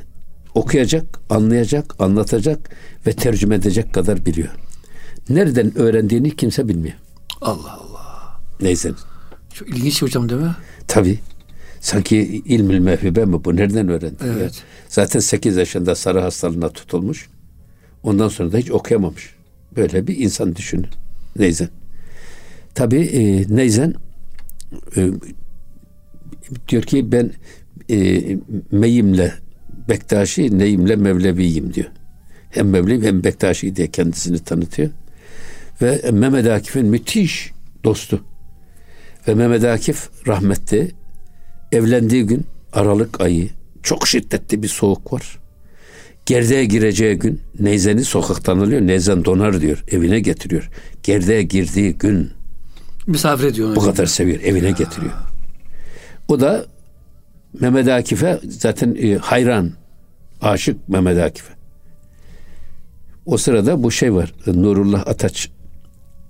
okuyacak, 0.55 1.21
anlayacak, 1.31 1.95
anlatacak 1.99 2.71
ve 3.07 3.13
tercüme 3.13 3.55
edecek 3.55 3.95
kadar 3.95 4.27
biliyor. 4.27 4.49
Nereden 5.29 5.79
öğrendiğini 5.79 6.37
kimse 6.37 6.69
bilmiyor. 6.69 6.95
Allah 7.41 7.73
Allah. 7.73 8.41
Neyse. 8.61 8.93
Çok 9.55 9.69
ilginç 9.69 10.03
hocam 10.03 10.29
değil 10.29 10.41
mi? 10.41 10.57
Tabii. 10.89 11.19
Sanki 11.81 12.17
ilmil 12.45 12.79
mevhibe 12.79 13.25
mi 13.25 13.45
bu? 13.45 13.57
Nereden 13.57 13.89
öğrendi? 13.89 14.17
Evet. 14.25 14.55
Ya? 14.55 14.65
Zaten 14.89 15.21
8 15.21 15.57
yaşında 15.57 15.95
sarı 15.95 16.21
hastalığına 16.21 16.69
tutulmuş. 16.69 17.29
Ondan 18.03 18.29
sonra 18.29 18.53
da 18.53 18.59
hiç 18.59 18.71
okuyamamış. 18.71 19.35
Böyle 19.77 20.07
bir 20.07 20.19
insan 20.19 20.57
düşünün. 20.57 20.89
Neyzen. 21.37 21.69
Tabii 22.81 23.01
e, 23.01 23.45
Neyzen 23.57 23.95
e, 24.97 25.09
diyor 26.69 26.83
ki 26.83 27.13
ben 27.13 27.31
e, 27.91 28.21
Meyim'le 28.73 29.31
Bektaşi, 29.89 30.59
Neyim'le 30.59 30.97
Mevleviyim 30.97 31.75
diyor. 31.75 31.87
Hem 32.51 32.71
Mevlevi 32.71 33.07
hem 33.07 33.25
Bektaşi 33.25 33.77
diye 33.77 33.91
kendisini 33.91 34.39
tanıtıyor. 34.39 34.91
Ve 35.83 36.11
Mehmet 36.11 36.47
Akif'in 36.47 36.87
müthiş 36.87 37.53
dostu. 37.85 38.25
Ve 39.29 39.35
Mehmet 39.35 39.65
Akif 39.65 40.09
rahmetli 40.27 40.91
evlendiği 41.73 42.27
gün 42.27 42.47
Aralık 42.73 43.21
ayı 43.21 43.49
çok 43.83 44.09
şiddetli 44.09 44.63
bir 44.63 44.69
soğuk 44.69 45.13
var. 45.13 45.39
Gerdeğe 46.27 46.65
gireceği 46.65 47.17
gün 47.17 47.41
Neyzen'i 47.61 48.05
sokaktan 48.05 48.59
alıyor. 48.59 48.81
Neyzen 48.81 49.25
donar 49.25 49.61
diyor. 49.61 49.85
Evine 49.91 50.21
getiriyor. 50.21 50.71
Gerdeğe 51.03 51.43
girdiği 51.43 51.93
gün 51.93 52.40
misafir 53.11 53.45
ediyor. 53.45 53.77
Bu 53.77 53.81
kadar 53.81 54.07
seviyor. 54.07 54.41
Evine 54.41 54.71
getiriyor. 54.71 55.13
O 56.29 56.41
da 56.41 56.67
Mehmet 57.61 57.89
Akif'e 57.89 58.41
zaten 58.49 58.97
e, 59.03 59.15
hayran. 59.15 59.71
Aşık 60.41 60.89
Mehmet 60.89 61.19
Akif'e. 61.19 61.53
O 63.27 63.37
sırada 63.37 63.83
bu 63.83 63.91
şey 63.91 64.15
var. 64.15 64.35
Nurullah 64.47 65.07
Ataç 65.07 65.51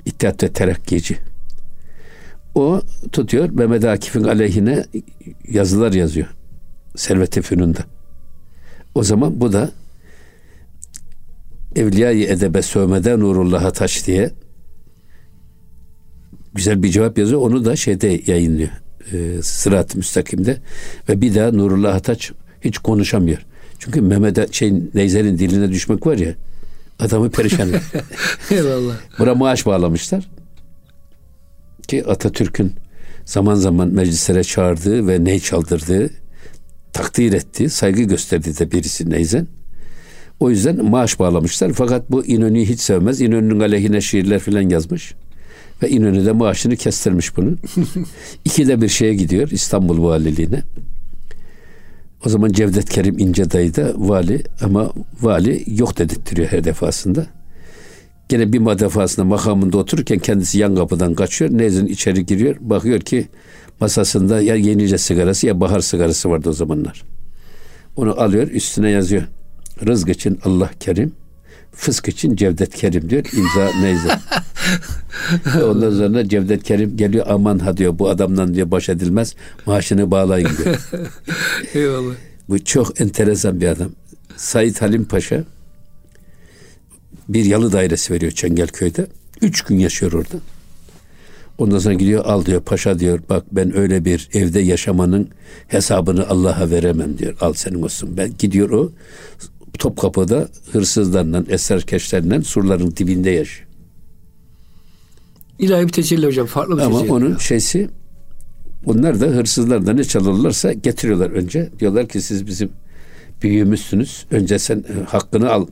İttihat 0.07 0.43
ve 0.43 0.53
Terakkici. 0.53 1.19
O 2.55 2.81
tutuyor 3.13 3.51
Mehmet 3.51 3.85
Akif'in 3.85 4.25
aleyhine 4.25 4.85
yazılar 5.49 5.93
yazıyor. 5.93 6.27
Servet-i 6.97 7.43
Fünun'da. 7.43 7.81
O 8.95 9.03
zaman 9.03 9.41
bu 9.41 9.53
da 9.53 9.71
Evliya-i 11.77 12.25
Edebe 12.25 12.63
Sövmede 12.63 13.19
Nurullah'a 13.19 13.71
Taş 13.71 14.07
diye 14.07 14.31
güzel 16.55 16.83
bir 16.83 16.89
cevap 16.89 17.19
yazıyor. 17.19 17.41
Onu 17.41 17.65
da 17.65 17.77
şeyde 17.77 18.21
yayınlıyor. 18.27 18.71
E, 19.13 19.43
Sırat-ı 19.43 19.99
Müstakim'de. 19.99 20.57
Ve 21.09 21.21
bir 21.21 21.35
daha 21.35 21.53
Nurullah 21.53 21.95
Ataç 21.95 22.33
hiç 22.61 22.79
konuşamıyor. 22.79 23.39
Çünkü 23.79 24.01
Mehmet 24.01 24.55
şey 24.55 24.73
Neyzel'in 24.95 25.39
diline 25.39 25.71
düşmek 25.71 26.07
var 26.07 26.19
ya 26.19 26.35
adamı 26.99 27.31
perişan 27.31 27.69
Eyvallah. 28.51 28.95
Buna 29.19 29.35
maaş 29.35 29.67
bağlamışlar. 29.67 30.29
Ki 31.89 32.05
Atatürk'ün 32.07 32.73
zaman 33.25 33.55
zaman 33.55 33.89
meclislere 33.89 34.45
çağırdığı 34.45 35.09
ve 35.09 35.25
ney 35.25 35.41
çaldırdığı, 35.41 36.11
takdir 36.93 37.33
ettiği, 37.33 37.71
saygı 37.71 38.03
gösterdiği 38.03 38.59
de 38.59 38.71
birisi 38.73 39.11
Neyzen. 39.11 39.47
O 40.41 40.51
yüzden 40.51 40.85
maaş 40.85 41.19
bağlamışlar. 41.19 41.73
Fakat 41.73 42.11
bu 42.11 42.25
İnönü'yü 42.25 42.67
hiç 42.67 42.81
sevmez. 42.81 43.21
İnönü'nün 43.21 43.61
aleyhine 43.61 44.01
şiirler 44.01 44.39
filan 44.39 44.69
yazmış. 44.69 45.15
Ve 45.83 45.91
İnönü 45.91 46.27
de 46.27 46.33
maaşını 46.33 46.77
kestirmiş 46.77 47.37
bunu. 47.37 47.57
İkide 48.45 48.81
bir 48.81 48.89
şeye 48.89 49.15
gidiyor 49.15 49.49
İstanbul 49.51 50.03
valiliğine. 50.03 50.63
O 52.27 52.29
zaman 52.29 52.53
Cevdet 52.53 52.91
Kerim 52.91 53.19
İnce 53.19 53.51
dayı 53.51 53.75
da 53.75 53.93
vali 53.97 54.43
ama 54.63 54.93
vali 55.21 55.65
yok 55.67 55.99
dedirtiyor 55.99 56.49
her 56.49 56.65
defasında. 56.65 57.27
Gene 58.29 58.53
bir 58.53 58.61
defasında 58.61 59.27
makamında 59.27 59.79
otururken 59.79 60.19
kendisi 60.19 60.59
yan 60.59 60.77
kapıdan 60.77 61.15
kaçıyor. 61.15 61.51
Nezin 61.51 61.87
içeri 61.87 62.27
giriyor. 62.27 62.57
Bakıyor 62.61 63.01
ki 63.01 63.29
masasında 63.81 64.41
ya 64.41 64.55
yenice 64.55 64.99
sigarası 64.99 65.47
ya 65.47 65.61
bahar 65.61 65.81
sigarası 65.81 66.31
vardı 66.31 66.49
o 66.49 66.53
zamanlar. 66.53 67.03
Onu 67.97 68.21
alıyor 68.21 68.49
üstüne 68.49 68.91
yazıyor. 68.91 69.23
Rızk 69.87 70.09
için 70.09 70.39
Allah 70.45 70.71
kerim, 70.81 71.13
fısk 71.73 72.09
için 72.09 72.37
Cevdet 72.37 72.75
Kerim 72.75 73.11
diyor. 73.11 73.25
İmza 73.33 73.81
neyse. 73.81 74.19
Ondan 75.65 75.91
sonra 75.91 76.29
Cevdet 76.29 76.63
Kerim 76.63 76.97
geliyor 76.97 77.27
aman 77.29 77.59
ha 77.59 77.77
diyor 77.77 77.99
bu 77.99 78.09
adamdan 78.09 78.55
diyor 78.55 78.71
baş 78.71 78.89
edilmez 78.89 79.35
maaşını 79.67 80.11
bağlayın 80.11 80.51
diyor. 80.65 80.91
Eyvallah. 81.75 82.15
Bu 82.49 82.65
çok 82.65 83.01
enteresan 83.01 83.61
bir 83.61 83.69
adam. 83.69 83.91
Said 84.37 84.77
Halim 84.77 85.05
Paşa 85.05 85.45
bir 87.29 87.45
yalı 87.45 87.73
dairesi 87.73 88.13
veriyor 88.13 88.33
Çengelköy'de. 88.33 89.07
Üç 89.43 89.63
gün 89.63 89.79
yaşıyor 89.79 90.13
orada. 90.13 90.37
Ondan 91.59 91.79
sonra 91.79 91.95
gidiyor 91.95 92.25
al 92.25 92.45
diyor 92.45 92.61
paşa 92.61 92.99
diyor 92.99 93.21
bak 93.29 93.45
ben 93.53 93.77
öyle 93.77 94.05
bir 94.05 94.29
evde 94.33 94.61
yaşamanın 94.61 95.29
hesabını 95.69 96.29
Allah'a 96.29 96.71
veremem 96.71 97.19
diyor. 97.19 97.37
Al 97.41 97.53
senin 97.53 97.83
olsun. 97.83 98.17
Ben 98.17 98.33
gidiyor 98.39 98.71
o 98.71 98.93
Topkapı'da 99.79 100.49
hırsızlarla, 100.73 101.45
esrarkeşlerle 101.49 102.43
surların 102.43 102.97
dibinde 102.97 103.31
yaşıyor. 103.31 103.69
İlahi 105.59 105.87
bir 105.87 105.93
tecelli 105.93 106.27
hocam. 106.27 106.47
Farklı 106.47 106.77
bir 106.77 106.83
Ama 106.83 106.99
tecelli. 106.99 107.13
onun 107.13 107.37
şeysi 107.37 107.89
onlar 108.87 109.21
da 109.21 109.27
hırsızlar 109.27 109.87
da 109.87 109.93
ne 109.93 110.05
çalırlarsa 110.05 110.73
getiriyorlar 110.73 111.31
önce. 111.31 111.71
Diyorlar 111.79 112.09
ki 112.09 112.21
siz 112.23 112.47
bizim 112.47 112.71
büyüğümüzsünüz. 113.43 114.27
Önce 114.31 114.59
sen 114.59 114.77
e, 114.79 115.05
hakkını 115.05 115.51
al. 115.51 115.67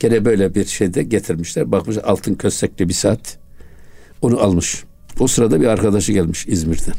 Gene 0.00 0.24
böyle 0.24 0.54
bir 0.54 0.64
şeyde 0.64 1.02
getirmişler. 1.02 1.72
Bakmış 1.72 1.98
altın 2.04 2.34
köstekli 2.34 2.88
bir 2.88 2.94
saat. 2.94 3.38
Onu 4.22 4.40
almış. 4.40 4.84
O 5.20 5.26
sırada 5.26 5.60
bir 5.60 5.66
arkadaşı 5.66 6.12
gelmiş 6.12 6.46
İzmir'den. 6.48 6.94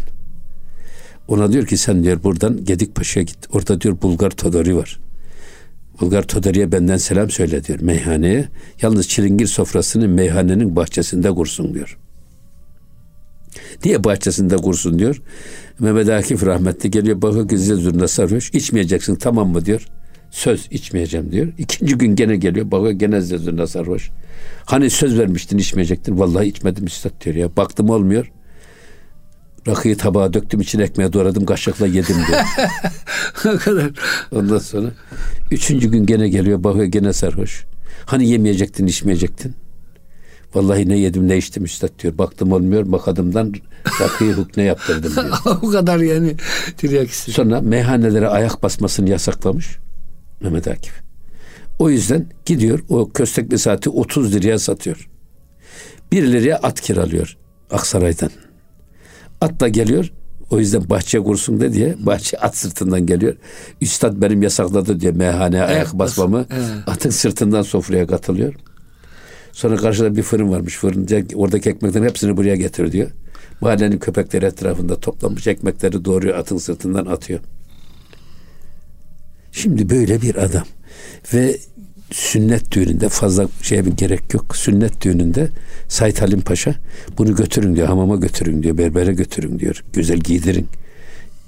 Ona 1.28 1.52
diyor 1.52 1.66
ki 1.66 1.78
sen 1.78 2.04
diyor 2.04 2.24
buradan 2.24 2.66
Gedikpaşa'ya 2.66 3.24
git. 3.24 3.38
Orada 3.52 3.82
diyor 3.82 4.02
Bulgar 4.02 4.30
Todori 4.32 4.76
var. 4.76 5.00
Bulgar 6.02 6.24
Todori'ye 6.24 6.72
benden 6.72 6.98
selam 6.98 7.30
söyle 7.30 7.64
diyor 7.64 7.80
meyhaneye. 7.80 8.48
Yalnız 8.82 9.08
çilingir 9.08 9.48
sofrasını 9.48 10.08
meyhanenin 10.08 10.76
bahçesinde 10.76 11.32
kursun 11.32 11.74
diyor. 11.74 11.98
Niye 13.86 14.04
bahçesinde 14.04 14.56
kursun 14.56 15.00
diyor. 15.00 15.22
Mehmet 15.80 16.10
Akif 16.10 16.46
rahmetli 16.46 16.92
geliyor 16.92 17.22
bakıyor 17.22 17.50
ki 17.50 17.58
zurna 17.58 18.08
sarhoş. 18.08 18.54
İçmeyeceksin 18.54 19.16
tamam 19.16 19.50
mı 19.50 19.66
diyor. 19.66 19.88
Söz 20.32 20.68
içmeyeceğim 20.72 21.32
diyor. 21.32 21.48
İkinci 21.58 21.96
gün 21.96 22.16
gene 22.16 22.36
geliyor 22.36 22.72
bakıyor 22.72 22.92
gene 22.92 23.22
zurna 23.22 23.68
sarhoş. 23.68 24.12
Hani 24.66 24.90
söz 24.90 25.20
vermiştin 25.20 25.58
içmeyecektin. 25.58 26.20
Vallahi 26.20 26.48
içmedim 26.48 26.86
üstad 26.86 27.26
diyor 27.26 27.36
ya. 27.36 27.56
Baktım 27.58 27.90
olmuyor. 27.90 28.32
Rakıyı 29.68 29.98
tabağa 29.98 30.34
döktüm 30.34 30.62
içine 30.62 30.84
ekmeğe 30.84 31.14
doğradım 31.14 31.46
kaşıkla 31.46 31.88
yedim 31.88 32.16
diyor. 32.28 32.42
o 33.56 33.58
kadar. 33.58 33.92
Ondan 34.32 34.58
sonra 34.58 34.92
üçüncü 35.52 35.92
gün 35.92 36.06
gene 36.06 36.30
geliyor 36.30 36.64
bakıyor 36.64 36.86
gene 36.86 37.14
sarhoş. 37.14 37.66
Hani 38.06 38.30
yemeyecektin 38.30 38.88
içmeyecektin. 38.88 39.56
Vallahi 40.56 40.90
ne 40.90 40.98
yedim 40.98 41.28
ne 41.28 41.38
içtim 41.38 41.64
üstad 41.64 41.90
diyor. 42.04 42.18
Baktım 42.18 42.52
olmuyor 42.52 42.84
makadımdan 42.84 43.54
rakıyı 44.02 44.34
hukne 44.34 44.64
yaptırdım 44.64 45.16
diyor. 45.16 45.40
o 45.62 45.70
kadar 45.70 46.00
yani 46.00 46.36
tiryakisi. 46.78 47.32
Sonra 47.32 47.62
meyhanelere 47.62 48.28
ayak 48.28 48.64
basmasını 48.64 49.10
yasaklamış 49.10 49.78
Mehmet 50.42 50.68
Akif. 50.68 50.94
O 51.80 51.90
yüzden 51.90 52.26
gidiyor 52.46 52.80
o 52.90 53.12
köstekli 53.12 53.60
saati 53.60 53.90
30 53.90 54.36
liraya 54.36 54.60
satıyor. 54.60 55.10
1 56.12 56.24
liraya 56.24 56.58
at 56.58 56.82
kiralıyor 56.82 57.38
Aksaray'dan. 57.72 58.30
At 59.46 59.60
da 59.60 59.68
geliyor. 59.68 60.12
O 60.50 60.60
yüzden 60.60 60.90
bahçe 60.90 61.20
kursun 61.20 61.62
de 61.62 61.74
diye 61.74 61.96
bahçe 62.00 62.38
at 62.38 62.58
sırtından 62.58 63.06
geliyor. 63.06 63.36
Üstad 63.82 64.22
benim 64.22 64.44
yasakladı 64.44 65.00
diye 65.00 65.12
meyhaneye 65.12 65.64
ayak 65.64 65.94
basmamı 65.94 66.46
evet. 66.50 66.70
atın 66.88 67.10
sırtından 67.10 67.62
sofraya 67.62 68.08
katılıyor. 68.08 68.54
Sonra 69.52 69.76
karşıda 69.76 70.16
bir 70.16 70.22
fırın 70.24 70.52
varmış. 70.52 70.78
Fırıncı 70.78 71.26
oradaki 71.36 71.70
ekmeklerin 71.70 72.06
hepsini 72.06 72.38
buraya 72.38 72.56
getir 72.56 72.92
diyor. 72.92 73.12
Mahallenin 73.62 73.98
köpekleri 73.98 74.46
etrafında 74.46 75.00
toplanmış 75.00 75.48
ekmekleri 75.48 76.06
doğruyor 76.06 76.38
atın 76.38 76.58
sırtından 76.58 77.06
atıyor. 77.06 77.40
Şimdi 79.52 79.90
böyle 79.90 80.22
bir 80.22 80.36
adam 80.36 80.64
ve 81.34 81.58
sünnet 82.12 82.72
düğününde 82.72 83.10
fazla 83.10 83.48
şeye 83.62 83.86
bir 83.86 83.92
gerek 83.92 84.34
yok. 84.34 84.58
Sünnet 84.58 85.02
düğününde 85.02 85.50
Said 85.88 86.18
Halim 86.18 86.42
Paşa 86.42 86.76
bunu 87.18 87.36
götürün 87.36 87.76
diyor. 87.76 87.88
Hamama 87.88 88.16
götürün 88.16 88.64
diyor. 88.64 88.78
Berbere 88.78 89.14
götürün 89.14 89.60
diyor. 89.60 89.84
Güzel 89.94 90.18
giydirin. 90.18 90.68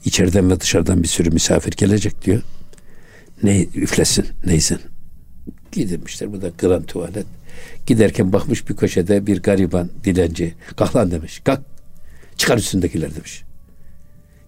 İçeriden 0.05 0.51
ve 0.51 0.59
dışarıdan 0.59 1.03
bir 1.03 1.07
sürü 1.07 1.29
misafir 1.29 1.71
gelecek 1.71 2.25
diyor. 2.25 2.41
Ne 3.43 3.61
üflesin 3.75 4.25
neyse. 4.45 4.77
Giydirmişler. 5.71 6.33
Bu 6.33 6.41
da 6.41 6.51
kıran 6.51 6.83
tuvalet. 6.83 7.25
Giderken 7.85 8.33
bakmış 8.33 8.69
bir 8.69 8.75
köşede 8.75 9.27
bir 9.27 9.41
gariban 9.41 9.89
dilenci. 10.03 10.53
Kalk 10.75 10.95
lan 10.95 11.11
demiş. 11.11 11.41
Kalk. 11.43 11.61
Çıkar 12.37 12.57
üstündekiler 12.57 13.15
demiş. 13.15 13.43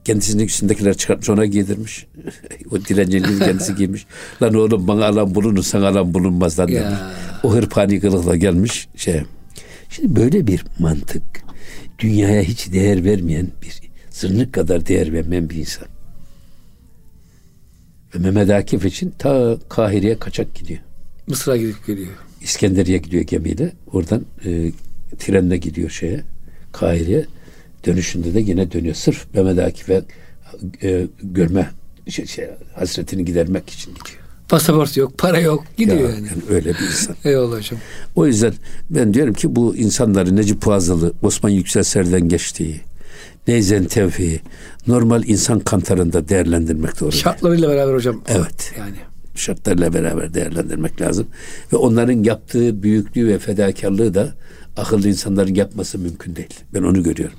Kendisinin 0.10 0.44
üstündekiler 0.44 0.98
çıkartmış 0.98 1.30
ona 1.30 1.46
giydirmiş. 1.46 2.06
o 2.72 2.80
dilencinin 2.80 3.39
kendisi 3.39 3.75
giymiş. 3.75 4.06
Lan 4.42 4.54
oğlum 4.54 4.88
bana 4.88 5.06
alan 5.06 5.36
bulunur 5.36 5.63
sana 5.63 5.88
alan 5.88 6.13
bulunmaz 6.13 6.60
lan 6.60 6.68
demiş. 6.68 6.82
Ya. 6.82 7.12
O 7.44 7.54
hırpani 7.54 8.00
kılıkla 8.00 8.36
gelmiş 8.36 8.88
şey. 8.96 9.22
Şimdi 9.89 10.16
böyle 10.16 10.48
bir 10.48 10.66
mantık 10.80 11.24
dünyaya 12.00 12.42
hiç 12.42 12.74
değer 12.74 13.06
vermeyen 13.06 13.48
bir 13.62 13.82
zırnık 14.10 14.54
kadar 14.54 14.86
değer 14.86 15.13
vermeyen 15.13 15.50
bir 15.50 15.56
insan. 15.56 15.88
Ve 18.16 18.20
Mehmet 18.20 18.50
Akif 18.50 18.86
için 18.86 19.13
ta 19.20 19.58
Kahire'ye 19.70 20.20
kaçak 20.20 20.56
gidiyor. 20.56 20.80
Mısır'a 21.28 21.58
gidip 21.58 21.88
geliyor. 21.88 22.13
İskenderiye 22.42 22.98
gidiyor 22.98 23.24
gemiyle. 23.24 23.72
Oradan 23.94 24.25
e, 24.46 24.72
trenle 25.20 25.58
gidiyor 25.58 25.89
şeye 25.89 26.22
Kahire'ye. 26.74 27.25
Dönüşünde 27.86 28.34
de 28.34 28.40
yine 28.40 28.72
dönüyor. 28.72 28.96
Sırf 28.96 29.26
Mehmet 29.34 29.60
Akif'e 29.60 30.02
e, 30.84 31.08
görme 31.24 31.70
şey, 32.10 32.26
şey, 32.26 32.48
hasretini 32.76 33.26
gidermek 33.26 33.70
için 33.70 33.92
gidiyor. 33.92 34.20
Pasaport 34.50 34.98
yok, 34.98 35.18
para 35.18 35.40
yok. 35.40 35.64
Gidiyor 35.78 35.98
Ya, 35.98 36.10
yani. 36.10 36.28
yani 36.28 36.42
öyle 36.50 36.70
bir 36.70 36.80
insan. 36.88 37.16
Eyvallah 37.24 37.58
hocam. 37.58 37.80
O 38.16 38.28
yüzden 38.28 38.54
ben 38.90 39.14
diyorum 39.14 39.34
ki 39.34 39.56
bu 39.56 39.76
insanları 39.76 40.36
Necip 40.36 40.62
Fazıl'ı, 40.62 41.14
Osman 41.22 41.50
Yükselser'den 41.50 42.30
geçtiği, 42.30 42.82
Neyzen 43.48 43.86
Tevfik'i 43.86 44.42
normal 44.88 45.24
insan 45.28 45.60
kantarında 45.60 46.30
değerlendirmek 46.30 47.00
doğru. 47.00 47.12
Şartlarıyla 47.12 47.70
beraber 47.70 47.94
hocam. 47.94 48.22
Evet. 48.28 48.74
Yani. 48.78 48.96
Şartlarla 49.36 49.94
beraber 49.94 50.34
değerlendirmek 50.34 51.02
lazım. 51.02 51.28
Ve 51.74 51.78
onların 51.78 52.24
yaptığı 52.24 52.84
büyüklüğü 52.84 53.28
ve 53.28 53.40
fedakarlığı 53.40 54.14
da 54.14 54.34
akıllı 54.78 55.08
insanların 55.08 55.56
yapması 55.56 56.00
mümkün 56.00 56.36
değil. 56.36 56.60
Ben 56.74 56.84
onu 56.84 57.04
görüyorum. 57.04 57.38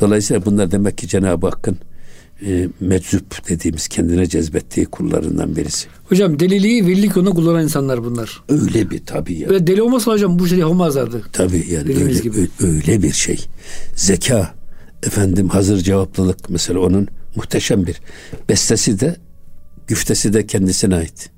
Dolayısıyla 0.00 0.44
bunlar 0.44 0.70
demek 0.70 0.98
ki 0.98 1.08
Cenab-ı 1.08 1.46
Hakk'ın 1.46 1.78
e, 2.46 2.68
meczup 2.80 3.48
dediğimiz 3.48 3.88
kendine 3.88 4.26
cezbettiği 4.26 4.86
kullarından 4.86 5.56
birisi. 5.56 5.88
Hocam 6.08 6.38
deliliği 6.40 6.86
velilik 6.86 7.16
yoluna 7.16 7.30
kullanan 7.30 7.62
insanlar 7.62 8.04
bunlar. 8.04 8.42
Öyle 8.48 8.90
bir 8.90 9.06
tabii 9.06 9.38
ya. 9.38 9.48
Böyle 9.48 9.66
deli 9.66 9.82
olmasa 9.82 10.12
hocam 10.12 10.38
bu 10.38 10.48
şey 10.48 10.58
yapamazlardı. 10.58 11.22
Tabii 11.32 11.66
yani 11.70 11.88
Dediğimiz 11.88 12.18
öyle, 12.18 12.28
gibi. 12.28 12.48
öyle 12.60 13.02
bir 13.02 13.12
şey. 13.12 13.46
Zeka, 13.94 14.54
efendim 15.02 15.48
hazır 15.48 15.78
cevaplılık 15.78 16.50
mesela 16.50 16.80
onun 16.80 17.08
muhteşem 17.36 17.86
bir 17.86 18.00
bestesi 18.48 19.00
de 19.00 19.16
güftesi 19.86 20.32
de 20.32 20.46
kendisine 20.46 20.94
ait. 20.94 21.30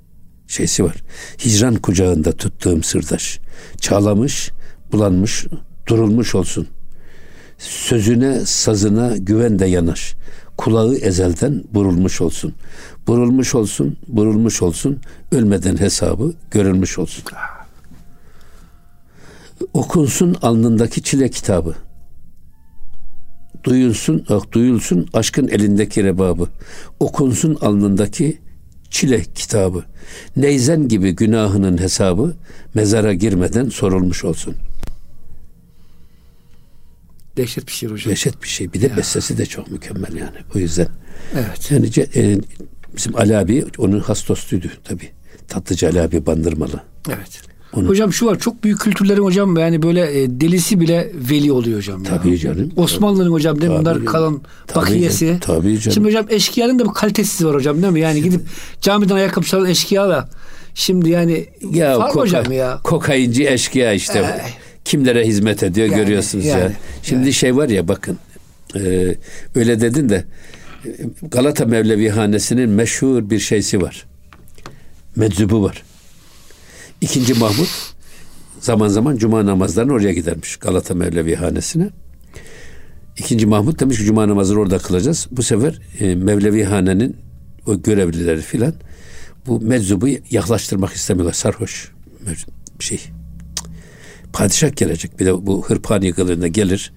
Şeysi 0.49 0.85
var. 0.85 0.97
Hicran 1.45 1.75
kucağında 1.75 2.33
tuttuğum 2.33 2.83
sırdaş. 2.83 3.39
Çağlamış, 3.81 4.51
bulanmış, 4.93 5.47
durulmuş 5.89 6.35
olsun. 6.35 6.67
Sözüne, 7.59 8.47
sazına 8.47 9.17
güven 9.17 9.59
de 9.59 9.67
yanaş. 9.67 10.15
Kulağı 10.57 10.95
ezelden 10.95 11.65
burulmuş 11.75 12.21
olsun. 12.21 12.55
Burulmuş 13.07 13.55
olsun, 13.55 13.97
burulmuş 14.09 14.63
olsun. 14.63 15.01
Ölmeden 15.33 15.77
hesabı 15.77 16.33
görülmüş 16.51 16.99
olsun. 16.99 17.25
Okunsun 19.75 20.37
alnındaki 20.43 21.03
çile 21.03 21.29
kitabı. 21.29 21.75
Duyulsun, 23.65 24.27
ah, 24.29 24.53
duyulsun 24.53 25.09
aşkın 25.13 25.49
elindeki 25.49 26.05
rebabı. 26.05 26.49
Okunsun 27.01 27.55
alnındaki 27.61 28.39
çile 28.91 29.23
kitabı. 29.23 29.85
Neyzen 30.37 30.89
gibi 30.89 31.13
günahının 31.13 31.79
hesabı 31.79 32.35
mezara 32.75 33.15
girmeden 33.15 33.69
sorulmuş 33.69 34.25
olsun. 34.25 34.55
Dehşet 37.37 37.67
bir 37.67 37.73
şey 37.73 37.89
hocam. 37.89 38.11
Dehşet 38.11 38.43
bir 38.43 38.49
şey. 38.49 38.73
Bir 38.73 38.81
de 38.81 38.97
bestesi 38.97 39.39
de 39.39 39.47
çok 39.47 39.71
mükemmel 39.71 40.13
yani. 40.17 40.37
O 40.55 40.59
yüzden. 40.59 40.89
Evet. 41.35 41.71
Yani 41.71 41.91
e, 42.17 42.39
bizim 42.97 43.17
Ali 43.17 43.37
abi 43.37 43.65
onun 43.79 44.01
has 44.01 44.29
dostuydu 44.29 44.67
tabii. 44.85 45.11
Tatlıcı 45.49 45.87
Ali 45.89 46.01
abi 46.01 46.27
bandırmalı. 46.27 46.81
Evet. 47.09 47.41
Onu- 47.73 47.89
Hocam 47.89 48.13
şu 48.13 48.27
var 48.27 48.39
çok 48.39 48.65
büyük 48.65 48.81
kültürlerin 48.81 49.23
hocam 49.23 49.57
yani 49.57 49.83
böyle 49.83 50.23
e, 50.23 50.41
delisi 50.41 50.81
bile 50.81 51.13
veli 51.31 51.53
oluyor 51.53 51.79
hocam. 51.79 52.05
ya. 52.05 52.11
Tabii 52.11 52.39
canım. 52.39 52.73
Osmanlı'nın 52.77 53.31
hocam 53.33 53.61
değil 53.61 53.73
mi? 53.73 53.79
Bunlar 53.79 53.95
canım. 53.95 54.07
kalan 54.07 54.41
Tabii 54.67 54.85
bakiyesi. 54.85 55.27
canım, 55.27 55.41
tabii 55.41 55.79
canım. 55.81 55.95
Şimdi 55.95 56.09
hocam 56.09 56.27
eşkıyanın 56.31 56.79
da 56.79 56.85
bir 56.85 56.91
kalitesiz 56.95 57.47
var 57.47 57.55
hocam 57.55 57.83
değil 57.83 57.93
mi? 57.93 58.01
Yani 58.01 58.23
gidip 58.23 58.41
camiden 58.81 59.15
ayakkabı 59.15 59.47
çalan 59.47 59.67
eşkıya 59.67 60.09
da 60.09 60.29
şimdi 60.75 61.11
yani 61.11 61.47
Ya 61.73 61.95
koka- 61.95 62.21
hocam 62.21 62.53
ya. 62.53 62.81
kokainci 62.85 63.49
eşkıya 63.49 63.93
işte. 63.93 64.19
Ee. 64.19 64.66
Kimlere 64.87 65.27
hizmet 65.27 65.63
ediyor 65.63 65.89
Yani, 65.89 65.97
görüyorsunuz 65.97 66.45
ya. 66.45 66.59
yani, 66.59 66.73
Şimdi 67.03 67.33
şey 67.33 67.57
var 67.57 67.69
ya 67.69 67.89
bakın. 67.89 68.19
e, 68.77 69.15
öyle 69.55 69.81
dedin 69.81 70.09
de 70.09 70.25
e, 70.85 70.89
Galata 71.23 71.65
Mevlevihanesi'nin 71.67 72.71
meşhur 72.71 73.31
bir 73.31 73.39
şeysi 73.39 73.83
var. 73.83 74.07
Meczubu 75.17 75.63
var. 75.63 75.83
İkinci 77.01 77.35
Mahmut 77.35 77.69
zaman 78.61 78.89
zaman 78.89 79.17
cuma 79.17 79.47
namazlarını 79.47 79.93
oraya 79.93 80.13
gidermiş 80.13 80.57
Galata 80.57 80.95
Mevlevihanesi'ne. 80.95 81.89
İkinci 83.19 83.47
Mahmut 83.47 83.81
demiş 83.81 83.99
ki 83.99 84.05
cuma 84.05 84.29
namazını 84.29 84.61
orada 84.61 84.79
kılacağız. 84.79 85.27
Bu 85.31 85.43
sefer 85.43 85.81
e, 86.01 86.15
Mevlevihane'nin 86.15 87.17
o 87.67 87.83
görevlileri 87.83 88.41
filan 88.41 88.75
bu 89.47 89.61
meczubu 89.61 90.09
yaklaştırmak 90.31 90.93
istemiyorlar. 90.93 91.33
Sarhoş 91.35 91.93
bir 92.81 92.85
şey. 92.85 93.01
Padişah 94.37 94.77
gelecek. 94.77 95.21
Bir 95.21 95.27
de 95.27 95.47
bu 95.47 95.65
hırpani 95.69 96.13
kılığında 96.13 96.47
gelir. 96.47 96.93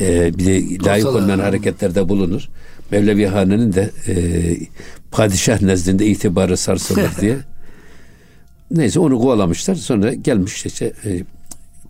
E, 0.00 0.38
bir 0.38 0.44
de 0.46 0.84
layık 0.84 1.06
olmayan 1.06 1.38
hareketlerde 1.38 2.08
bulunur. 2.08 2.48
Mevlevihane'nin 2.90 3.72
de 3.72 3.90
e, 4.08 4.14
padişah 5.10 5.62
nezdinde 5.62 6.06
itibarı 6.06 6.56
sarsılır 6.56 7.10
diye. 7.20 7.36
Neyse 8.70 9.00
onu 9.00 9.18
kovalamışlar. 9.18 9.74
Sonra 9.74 10.14
gelmiş 10.14 10.66
işte 10.66 10.92
e, 11.04 11.22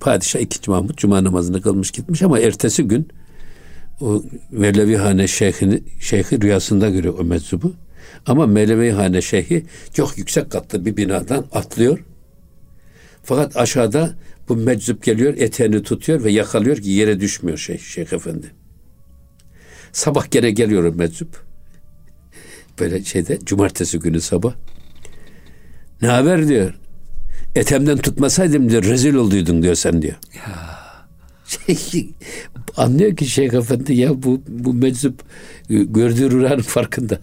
padişah 0.00 0.40
ikinci 0.40 0.70
Mahmut 0.70 0.98
cuma 0.98 1.24
namazını 1.24 1.62
kılmış 1.62 1.90
gitmiş 1.90 2.22
ama 2.22 2.38
ertesi 2.38 2.82
gün 2.82 3.08
o 4.00 4.22
Mevlevihane 4.50 5.28
şeyhini 5.28 5.82
şeyhi 6.00 6.40
rüyasında 6.40 6.90
görüyor 6.90 7.18
o 7.18 7.24
meczubu. 7.24 7.72
Ama 8.26 8.46
Mevlevihane 8.46 9.22
şeyhi 9.22 9.66
çok 9.94 10.18
yüksek 10.18 10.50
katlı 10.50 10.86
bir 10.86 10.96
binadan 10.96 11.44
atlıyor. 11.52 11.98
Fakat 13.22 13.56
aşağıda 13.56 14.14
bu 14.48 14.56
meczup 14.56 15.02
geliyor, 15.02 15.34
eteğini 15.36 15.82
tutuyor 15.82 16.24
ve 16.24 16.30
yakalıyor 16.30 16.76
ki 16.76 16.90
yere 16.90 17.20
düşmüyor 17.20 17.58
şey, 17.58 17.78
Şeyh 17.78 18.12
Efendi. 18.12 18.52
Sabah 19.92 20.30
gene 20.30 20.50
geliyor 20.50 20.94
meczup. 20.94 21.46
Böyle 22.80 23.04
şeyde 23.04 23.38
cumartesi 23.44 23.98
günü 23.98 24.20
sabah. 24.20 24.54
Ne 26.02 26.08
haber 26.08 26.48
diyor. 26.48 26.74
Etemden 27.54 27.98
tutmasaydım 27.98 28.70
diyor 28.70 28.84
rezil 28.84 29.14
olduydun 29.14 29.62
diyor 29.62 29.74
sen 29.74 30.02
diyor. 30.02 30.14
Şey, 31.46 32.10
anlıyor 32.76 33.16
ki 33.16 33.26
Şeyh 33.26 33.52
Efendi 33.52 33.94
ya 33.94 34.22
bu, 34.22 34.42
bu 34.48 34.74
meczup 34.74 35.22
e, 35.70 35.74
gördüğü 35.74 36.30
rüyanın 36.30 36.62
farkında. 36.62 37.18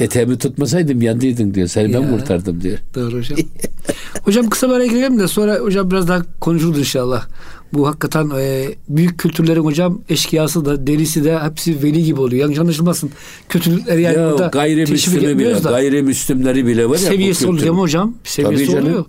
Etemi 0.00 0.38
tutmasaydım 0.38 1.02
yandıydın 1.02 1.54
diyor. 1.54 1.68
Seni 1.68 1.94
ben 1.94 2.00
Ya. 2.00 2.10
kurtardım 2.10 2.60
diyor. 2.60 2.78
Doğru 2.94 3.16
hocam. 3.18 3.38
hocam 4.22 4.50
kısa 4.50 4.68
bir 4.68 4.74
araya 4.74 4.86
girelim 4.86 5.18
de 5.18 5.28
sonra 5.28 5.56
hocam 5.56 5.90
biraz 5.90 6.08
daha 6.08 6.22
konuşuruz 6.40 6.78
inşallah. 6.78 7.26
Bu 7.72 7.86
hakikaten 7.88 8.30
e, 8.38 8.64
büyük 8.88 9.18
kültürlerin 9.18 9.60
hocam 9.64 10.00
eşkıyası 10.08 10.64
da 10.64 10.86
delisi 10.86 11.24
de 11.24 11.38
hepsi 11.38 11.82
veli 11.82 12.04
gibi 12.04 12.20
oluyor. 12.20 12.42
Yanlış 12.42 12.58
anlaşılmasın. 12.58 13.10
Kötülükleri 13.48 14.02
yani 14.02 14.16
ya 14.16 14.24
burada 14.30 14.36
teşvik 14.36 14.52
gayrimüslimi 14.52 15.38
bile, 15.38 15.64
da. 15.64 15.70
gayrimüslimleri 15.70 16.66
bile 16.66 16.84
var 16.88 16.92
ya. 16.92 16.98
seviyesi 16.98 17.46
oluyor 17.46 17.74
mi 17.74 17.80
hocam? 17.80 18.14
Seviyesi 18.24 18.64
Tabii 18.66 18.72
canım. 18.72 18.88
oluyor. 18.88 19.04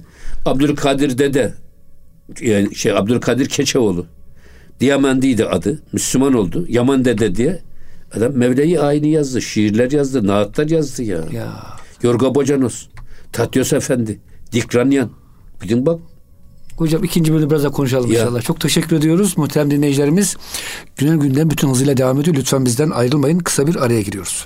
Abdülkadir 0.46 1.18
dede 1.18 1.54
yani 2.42 2.76
şey 2.76 2.92
Abdülkadir 2.92 3.46
Keçeoğlu. 3.50 4.06
Diamandiydi 4.80 5.46
adı. 5.46 5.82
Müslüman 5.94 6.34
oldu. 6.34 6.66
Yaman 6.70 7.06
dede 7.06 7.36
diye. 7.36 7.60
Adam 8.18 8.34
Mevle'yi 8.34 8.80
aynı 8.80 9.08
yazdı. 9.08 9.42
Şiirler 9.42 9.92
yazdı. 9.92 10.28
Naatlar 10.28 10.68
yazdı 10.68 11.04
ya. 11.04 11.18
Ya 11.32 11.64
Yorga 12.04 12.36
Bocanos. 12.36 12.88
Tatyos 13.32 13.74
Efendi. 13.74 14.20
Dikranyan. 14.52 15.12
Bilin 15.64 15.86
bak. 15.86 16.00
Hocam 16.78 17.04
ikinci 17.04 17.34
bölümü 17.34 17.50
biraz 17.50 17.64
daha 17.64 17.72
konuşalım 17.72 18.12
Ya. 18.12 18.22
inşallah. 18.22 18.42
Çok 18.42 18.60
teşekkür 18.60 18.96
ediyoruz 18.96 19.38
muhterem 19.38 19.72
dinleyicilerimiz. 19.72 20.38
Günel 20.98 21.16
gündem 21.16 21.50
bütün 21.50 21.70
hızıyla 21.70 21.98
devam 21.98 22.20
ediyor. 22.22 22.36
Lütfen 22.36 22.66
bizden 22.66 22.90
ayrılmayın. 22.90 23.40
Kısa 23.40 23.68
bir 23.68 23.76
araya 23.76 24.02
giriyoruz. 24.02 24.46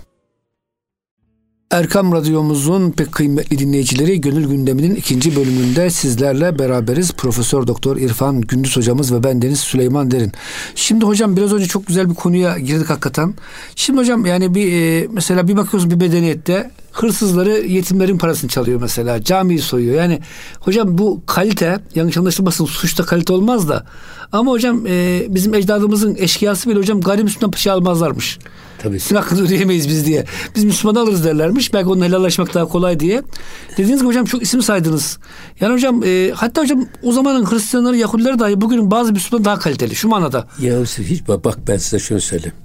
Erkam 1.73 2.11
Radyomuzun 2.11 2.91
pek 2.91 3.11
kıymetli 3.11 3.59
dinleyicileri 3.59 4.21
Gönül 4.21 4.47
Gündemi'nin 4.47 4.95
ikinci 4.95 5.35
bölümünde 5.35 5.89
sizlerle 5.89 6.59
beraberiz. 6.59 7.11
Profesör 7.11 7.67
Doktor 7.67 7.97
İrfan 7.97 8.41
Gündüz 8.41 8.77
hocamız 8.77 9.13
ve 9.13 9.23
ben 9.23 9.41
Deniz 9.41 9.59
Süleyman 9.59 10.11
Derin. 10.11 10.31
Şimdi 10.75 11.05
hocam 11.05 11.37
biraz 11.37 11.53
önce 11.53 11.65
çok 11.65 11.87
güzel 11.87 12.09
bir 12.09 12.15
konuya 12.15 12.59
girdik 12.59 12.89
hakikaten. 12.89 13.33
Şimdi 13.75 13.99
hocam 13.99 14.25
yani 14.25 14.55
bir 14.55 14.73
e, 14.73 15.07
mesela 15.11 15.47
bir 15.47 15.57
bakıyorsun 15.57 15.91
bir 15.91 15.95
medeniyette 15.95 16.71
hırsızları 16.91 17.51
yetimlerin 17.51 18.17
parasını 18.17 18.49
çalıyor 18.49 18.81
mesela. 18.81 19.23
Camiyi 19.23 19.59
soyuyor. 19.59 19.95
Yani 19.95 20.19
hocam 20.59 20.97
bu 20.97 21.21
kalite 21.25 21.79
yanlış 21.95 22.17
anlaşılmasın 22.17 22.65
suçta 22.65 23.05
kalite 23.05 23.33
olmaz 23.33 23.69
da 23.69 23.85
ama 24.31 24.51
hocam 24.51 24.87
e, 24.87 25.25
bizim 25.29 25.53
ecdadımızın 25.53 26.15
eşkıyası 26.15 26.69
bile 26.69 26.79
hocam 26.79 27.01
gayrimüslimden 27.01 27.57
şey 27.57 27.71
almazlarmış. 27.71 28.39
Tabii. 28.83 28.99
Sizin 28.99 29.15
hakkınızı 29.15 29.45
ödeyemeyiz 29.45 29.89
biz 29.89 30.05
diye. 30.05 30.25
Biz 30.55 30.63
Müslüman 30.63 30.95
alırız 30.95 31.25
derlermiş. 31.25 31.73
Belki 31.73 31.89
onunla 31.89 32.05
helallaşmak 32.05 32.53
daha 32.53 32.65
kolay 32.65 32.99
diye. 32.99 33.23
Dediğiniz 33.71 33.99
gibi 33.99 34.07
hocam 34.07 34.25
çok 34.25 34.41
isim 34.41 34.61
saydınız. 34.61 35.17
Yani 35.59 35.73
hocam 35.73 36.03
e, 36.05 36.31
hatta 36.35 36.61
hocam 36.61 36.85
o 37.03 37.11
zamanın 37.11 37.51
Hristiyanları, 37.51 37.97
Yahudileri 37.97 38.39
dahi 38.39 38.61
bugünün 38.61 38.91
bazı 38.91 39.13
Müslüman 39.13 39.45
daha 39.45 39.59
kaliteli. 39.59 39.95
Şu 39.95 40.07
manada. 40.07 40.47
Ya 40.59 40.81
hiç 40.83 41.27
bak, 41.27 41.45
bak 41.45 41.57
ben 41.67 41.77
size 41.77 41.99
şunu 41.99 42.21
söyleyeyim. 42.21 42.55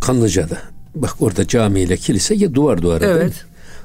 Kanlıca'da 0.00 0.58
bak 0.94 1.10
orada 1.20 1.48
cami 1.48 1.80
ile 1.80 1.96
kilise 1.96 2.34
ya 2.34 2.54
duvar 2.54 2.82
duvara. 2.82 3.04
Evet. 3.06 3.32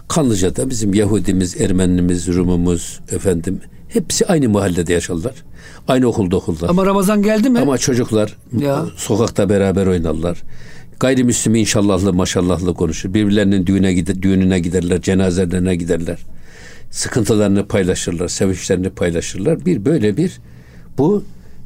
Kanlıca'da 0.08 0.70
bizim 0.70 0.94
Yahudimiz, 0.94 1.62
Ermenimiz, 1.62 2.28
Rumumuz 2.28 3.00
efendim 3.12 3.62
hepsi 3.88 4.28
aynı 4.28 4.50
mahallede 4.50 4.94
yaşarlar. 4.94 5.34
Aynı 5.88 6.08
okulda 6.08 6.36
okullar. 6.36 6.70
Ama, 6.70 6.70
Ama 6.82 6.86
Ramazan 6.86 7.24
geldi 7.24 7.50
mi? 7.50 7.78
çocuklar 7.80 8.38
Ya. 8.58 8.86
sokakta 8.96 9.50
beraber 9.50 9.88
oynarlar. 9.88 10.42
Gayrimüslim 11.02 11.56
inşallahlı 11.56 12.14
maşallahlı 12.14 12.74
konuşur. 12.74 13.14
Birbirlerinin 13.14 13.68
düğüne 13.68 13.94
gider, 13.94 14.22
düğününe 14.22 14.60
giderler, 14.60 15.02
cenazelerine 15.02 15.76
giderler. 15.76 16.20
Sıkıntılarını 16.92 17.68
paylaşırlar, 17.68 18.28
sevinçlerini 18.28 18.90
paylaşırlar. 18.90 19.66
Bir 19.66 19.86
böyle 19.86 20.18
bir 20.18 20.40
bu 20.98 21.24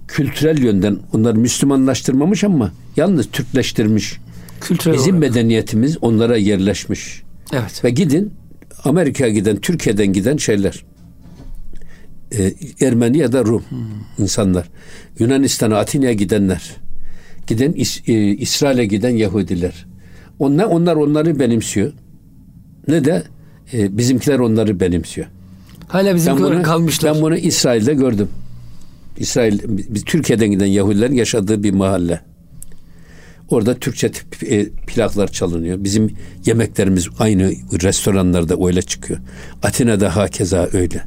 kültürel 0.08 0.64
yönden 0.64 1.00
onları 1.14 1.38
Müslümanlaştırmamış 1.38 2.44
ama 2.44 2.72
yalnız 2.96 3.28
Türkleştirmiş. 3.32 4.18
Kültürel 4.62 4.98
Bizim 4.98 5.16
olarak. 5.16 5.30
medeniyetimiz 5.30 5.98
onlara 6.02 6.38
yerleşmiş. 6.38 7.24
Evet. 7.54 7.84
Ve 7.84 7.90
gidin 7.90 8.34
Amerika'ya 8.84 9.34
giden, 9.34 9.56
Türkiye'den 9.56 10.14
giden 10.14 10.38
şeyler. 10.38 10.86
Ee, 12.32 12.54
Ermeni 12.82 13.18
ya 13.18 13.32
da 13.32 13.46
Rum 13.46 13.64
insanlar. 14.18 14.70
Yunanistan'a, 15.20 15.78
Atina'ya 15.78 16.14
gidenler. 16.14 16.85
Giden 17.48 17.72
İs- 17.72 18.12
e, 18.12 18.36
İsrail'e 18.36 18.86
giden 18.86 19.10
Yahudiler. 19.10 19.86
Onlar, 20.40 20.66
onlar 20.66 20.96
onları 20.96 21.40
benimsiyor. 21.40 21.94
Ne 22.88 23.06
de 23.06 23.24
e, 23.74 23.98
bizimkiler 23.98 24.40
onları 24.40 24.80
benimsiyor. 24.80 25.28
Hala 25.88 26.06
Ben 26.08 26.16
bizim 26.16 26.38
bunu, 26.38 26.62
kalmışlar. 26.64 27.16
ben 27.16 27.22
bunu 27.22 27.38
İsrail'de 27.38 27.94
gördüm. 27.94 28.28
İsrail, 29.18 29.60
biz 29.68 30.04
Türkiye'den 30.04 30.52
giden 30.52 30.66
Yahudilerin 30.66 31.14
yaşadığı 31.16 31.64
bir 31.64 31.72
mahalle. 31.74 32.22
Orada 33.50 33.76
Türkçe 33.76 34.12
tip, 34.12 34.52
e, 34.52 34.70
plaklar 34.70 35.28
çalınıyor. 35.28 35.84
Bizim 35.84 36.12
yemeklerimiz 36.46 37.08
aynı 37.20 37.52
restoranlarda 37.84 38.68
öyle 38.68 38.82
çıkıyor. 38.82 39.20
Atina'da 39.64 40.16
hakeza 40.16 40.70
öyle. 40.74 41.04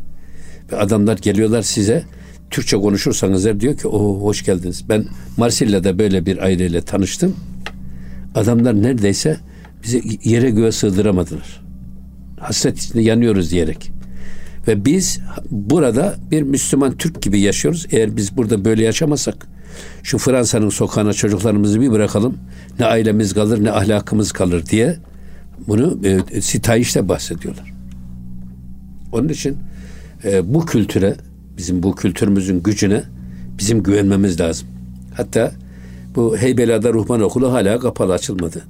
Ve 0.72 0.76
adamlar 0.76 1.18
geliyorlar 1.18 1.62
size 1.62 2.04
Türkçe 2.50 2.76
konuşursanız 2.76 3.46
eğer 3.46 3.60
diyor 3.60 3.76
ki 3.76 3.88
o 3.88 4.20
hoş 4.20 4.44
geldiniz. 4.44 4.88
Ben 4.88 5.04
Marsilya'da 5.36 5.98
böyle 5.98 6.26
bir 6.26 6.38
aileyle 6.38 6.80
tanıştım. 6.80 7.36
Adamlar 8.34 8.82
neredeyse 8.82 9.36
bizi 9.84 10.02
yere 10.24 10.50
göğe 10.50 10.72
sığdıramadılar. 10.72 11.62
Hasret 12.40 12.78
içinde 12.78 13.02
yanıyoruz 13.02 13.50
diyerek. 13.50 13.90
Ve 14.68 14.84
biz 14.84 15.20
burada 15.50 16.16
bir 16.30 16.42
Müslüman 16.42 16.96
Türk 16.96 17.22
gibi 17.22 17.40
yaşıyoruz. 17.40 17.86
Eğer 17.90 18.16
biz 18.16 18.36
burada 18.36 18.64
böyle 18.64 18.84
yaşamasak 18.84 19.46
şu 20.02 20.18
Fransa'nın 20.18 20.68
sokağına 20.68 21.12
çocuklarımızı 21.12 21.80
bir 21.80 21.90
bırakalım. 21.90 22.38
Ne 22.78 22.86
ailemiz 22.86 23.34
kalır 23.34 23.64
ne 23.64 23.72
ahlakımız 23.72 24.32
kalır 24.32 24.66
diye 24.66 24.96
bunu 25.66 25.98
e, 26.04 26.40
sitayişte 26.40 27.08
bahsediyorlar. 27.08 27.72
Onun 29.12 29.28
için 29.28 29.56
e, 30.24 30.54
bu 30.54 30.66
kültüre 30.66 31.16
bizim 31.58 31.82
bu 31.82 31.94
kültürümüzün 31.94 32.62
gücüne 32.62 33.02
bizim 33.58 33.82
güvenmemiz 33.82 34.40
lazım. 34.40 34.68
Hatta 35.14 35.52
bu 36.14 36.36
Heybeliada 36.36 36.92
Ruhban 36.92 37.20
Okulu 37.20 37.52
hala 37.52 37.78
kapalı 37.78 38.12
açılmadı. 38.12 38.64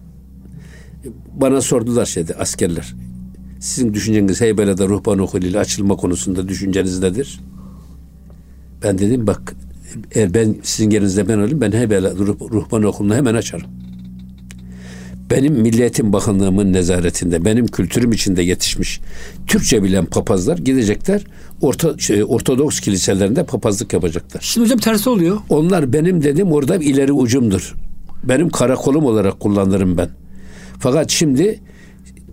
Bana 1.35 1.61
sordular 1.61 2.07
şeyde 2.07 2.35
askerler. 2.35 2.94
Sizin 3.61 3.94
düşünceniz 3.94 4.40
Heybeliada 4.40 4.88
Ruhban 4.88 5.18
Okulu 5.18 5.46
ile 5.46 5.59
açılma 5.59 5.96
konusunda 5.96 6.48
düşünceniz 6.48 6.98
nedir? 7.03 7.40
Ben 8.83 8.98
dedim 8.98 9.27
bak 9.27 9.57
eğer 10.12 10.35
ben 10.35 10.57
sizin 10.62 10.90
yerinizde 10.90 11.29
ben 11.29 11.38
olayım 11.38 11.61
ben 11.61 11.72
Heybeliada 11.72 12.18
Ruh- 12.24 12.51
Ruhban 12.51 12.83
Okulu'nu 12.83 13.14
hemen 13.14 13.35
açarım. 13.35 13.66
Benim 15.31 15.55
Milliyetin 15.55 16.12
Bakanlığımın 16.12 16.73
nezaretinde, 16.73 17.45
benim 17.45 17.67
kültürüm 17.67 18.12
içinde 18.12 18.43
yetişmiş 18.43 19.01
Türkçe 19.47 19.83
bilen 19.83 20.05
papazlar 20.05 20.59
gidecekler 20.59 21.25
orta, 21.61 21.99
şey, 21.99 22.25
Ortodoks 22.25 22.81
kiliselerinde 22.81 23.45
papazlık 23.45 23.93
yapacaklar. 23.93 24.41
Şimdi 24.41 24.64
hocam 24.64 24.79
tersi 24.79 25.11
oluyor. 25.11 25.38
Onlar 25.49 25.93
benim 25.93 26.23
dedim 26.23 26.53
orada 26.53 26.77
ileri 26.77 27.12
ucumdur. 27.12 27.75
Benim 28.25 28.51
karakolum 28.51 29.05
olarak 29.05 29.41
kullanırım 29.41 29.99
ben. 29.99 30.09
Fakat 30.79 31.11
şimdi 31.11 31.61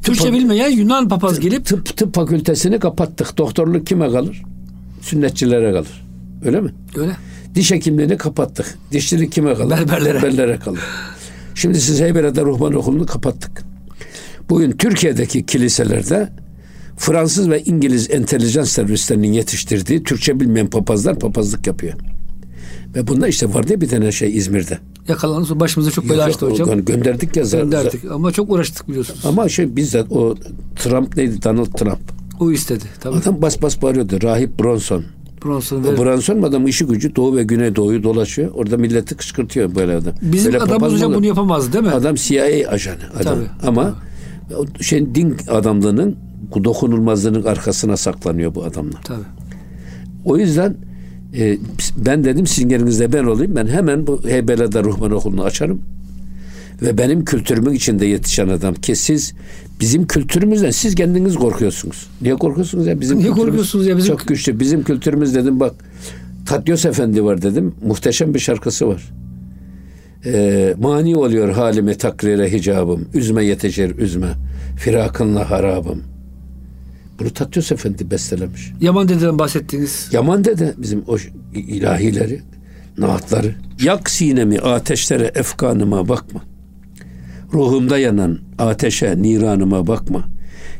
Türkçe 0.03 0.34
bilmeyen 0.34 0.69
Yunan 0.69 1.10
papaz 1.10 1.39
gelip 1.39 1.65
tıp, 1.65 1.97
tıp 1.97 2.15
fakültesini 2.15 2.79
kapattık. 2.79 3.38
Doktorluk 3.38 3.88
kime 3.88 4.12
kalır? 4.12 4.43
Sünnetçilere 5.01 5.71
kalır. 5.71 6.05
Öyle 6.45 6.62
mi? 6.62 6.69
öyle. 6.95 7.12
Diş 7.55 7.71
hekimliğini 7.71 8.17
kapattık. 8.17 8.77
Dişçilik 8.91 9.31
kime 9.31 9.53
kalır? 9.53 9.71
Berberlere. 9.71 10.13
Berberlere 10.13 10.60
kalır. 10.60 10.79
Şimdi 11.55 11.81
siz 11.81 12.01
Heybeliada 12.01 12.41
Ruhban 12.41 12.73
Okulu'nu 12.73 13.05
kapattık. 13.05 13.63
Bugün 14.49 14.71
Türkiye'deki 14.71 15.45
kiliselerde 15.45 16.29
Fransız 16.97 17.49
ve 17.49 17.63
İngiliz 17.63 18.11
entelijans 18.11 18.69
servislerinin 18.69 19.33
yetiştirdiği 19.33 20.03
Türkçe 20.03 20.39
bilmeyen 20.39 20.67
papazlar 20.69 21.19
papazlık 21.19 21.67
yapıyor. 21.67 21.93
Ve 22.95 23.07
bunda 23.07 23.27
işte 23.27 23.53
vardı 23.53 23.71
ya 23.71 23.81
bir 23.81 23.87
tane 23.89 24.11
şey 24.11 24.37
İzmir'de. 24.37 24.79
Yakalandı 25.07 25.59
başımıza 25.59 25.91
çok 25.91 26.09
bela 26.09 26.23
açtı 26.23 26.45
hocam. 26.45 26.69
gö- 26.69 26.85
Gönderdik 26.85 27.35
ya 27.37 27.43
zaten. 27.43 27.69
Gönderdik 27.69 28.11
ama 28.11 28.31
çok 28.31 28.51
uğraştık 28.51 28.89
biliyorsunuz. 28.89 29.25
Ama 29.25 29.49
şey 29.49 29.75
bizzat 29.75 30.11
o 30.11 30.35
Trump 30.75 31.17
neydi? 31.17 31.43
Donald 31.43 31.65
Trump. 31.73 31.99
O 32.39 32.51
istedi. 32.51 32.83
Tabii. 32.99 33.15
Adam 33.17 33.41
bas 33.41 33.61
bas 33.61 33.81
bağırıyordu. 33.81 34.21
Rahip 34.21 34.59
Bronson. 34.59 35.03
Bronson 35.45 35.84
O 35.84 35.84
ve 35.84 35.97
Bronson 35.97 36.41
adam 36.41 36.67
işi 36.67 36.86
gücü 36.86 37.15
Doğu 37.15 37.36
ve 37.36 37.43
Güneydoğu'yu 37.43 38.03
dolaşıyor. 38.03 38.51
Orada 38.53 38.77
milleti 38.77 39.15
kışkırtıyor 39.15 39.75
böyle 39.75 39.95
adam. 39.95 40.13
bizim 40.21 40.53
Böyle 40.53 40.63
adamımız 40.63 40.93
hocam 40.93 41.13
bunu 41.13 41.25
yapamazdı 41.25 41.73
değil 41.73 41.84
mi? 41.84 41.91
Adam 41.91 42.15
CIA 42.15 42.69
ajanı 42.69 42.95
adam. 43.19 43.23
Tabii. 43.23 43.67
Ama 43.67 43.95
o 44.58 44.84
şey 44.84 45.15
din 45.15 45.38
adamlığının 45.49 46.15
dokunulmazlığının 46.63 47.43
arkasına 47.43 47.97
saklanıyor 47.97 48.55
bu 48.55 48.63
adamlar. 48.63 49.01
Tabii. 49.03 49.23
O 50.25 50.38
yüzden 50.38 50.75
e, 51.38 51.58
ben 51.97 52.23
dedim 52.23 52.47
sizin 52.47 52.69
yerinizde 52.69 53.13
ben 53.13 53.23
olayım. 53.23 53.55
Ben 53.55 53.67
hemen 53.67 54.08
bu 54.08 54.21
Heybeliada 54.23 54.84
Ruhban 54.84 55.12
Okulu'nu 55.12 55.43
açarım. 55.43 55.81
Ve 56.81 56.97
benim 56.97 57.25
kültürümün 57.25 57.73
içinde 57.73 58.05
yetişen 58.05 58.47
adam 58.47 58.73
ki 58.73 58.95
siz 58.95 59.33
bizim 59.79 60.07
kültürümüzden 60.07 60.71
siz 60.71 60.95
kendiniz 60.95 61.35
korkuyorsunuz. 61.35 62.07
Niye 62.21 62.35
korkuyorsunuz 62.35 62.88
ya? 62.88 63.01
Bizim 63.01 63.19
Niye 63.19 63.29
korkuyorsunuz 63.31 63.88
ya? 63.88 63.97
Bizim- 63.97 64.15
Çok 64.17 64.27
güçlü. 64.27 64.59
Bizim 64.59 64.83
kültürümüz 64.83 65.35
dedim 65.35 65.59
bak. 65.59 65.73
Tatyos 66.45 66.85
Efendi 66.85 67.23
var 67.23 67.41
dedim. 67.41 67.75
Muhteşem 67.88 68.33
bir 68.33 68.39
şarkısı 68.39 68.88
var. 68.88 69.11
Ee, 70.25 70.75
mani 70.79 71.15
oluyor 71.17 71.49
halime 71.49 71.97
takrire 71.97 72.51
hicabım. 72.51 73.05
Üzme 73.13 73.45
yetişir 73.45 73.97
üzme. 73.97 74.27
Firakınla 74.77 75.49
harabım. 75.51 76.03
Bunu 77.19 77.29
Tatyos 77.29 77.71
Efendi 77.71 78.11
bestelemiş. 78.11 78.71
Yaman 78.81 79.07
dededen 79.07 79.39
bahsettiğiniz. 79.39 80.09
Yaman 80.11 80.45
dede 80.45 80.73
bizim 80.77 81.03
o 81.07 81.17
ilahileri, 81.53 82.41
naatları. 82.97 83.55
Yak 83.83 84.09
sinemi 84.09 84.59
ateşlere 84.59 85.31
efkanıma 85.35 86.09
bakma. 86.09 86.43
Ruhumda 87.53 87.97
yanan 87.97 88.39
ateşe 88.60 89.21
niranıma 89.21 89.88
bakma. 89.88 90.23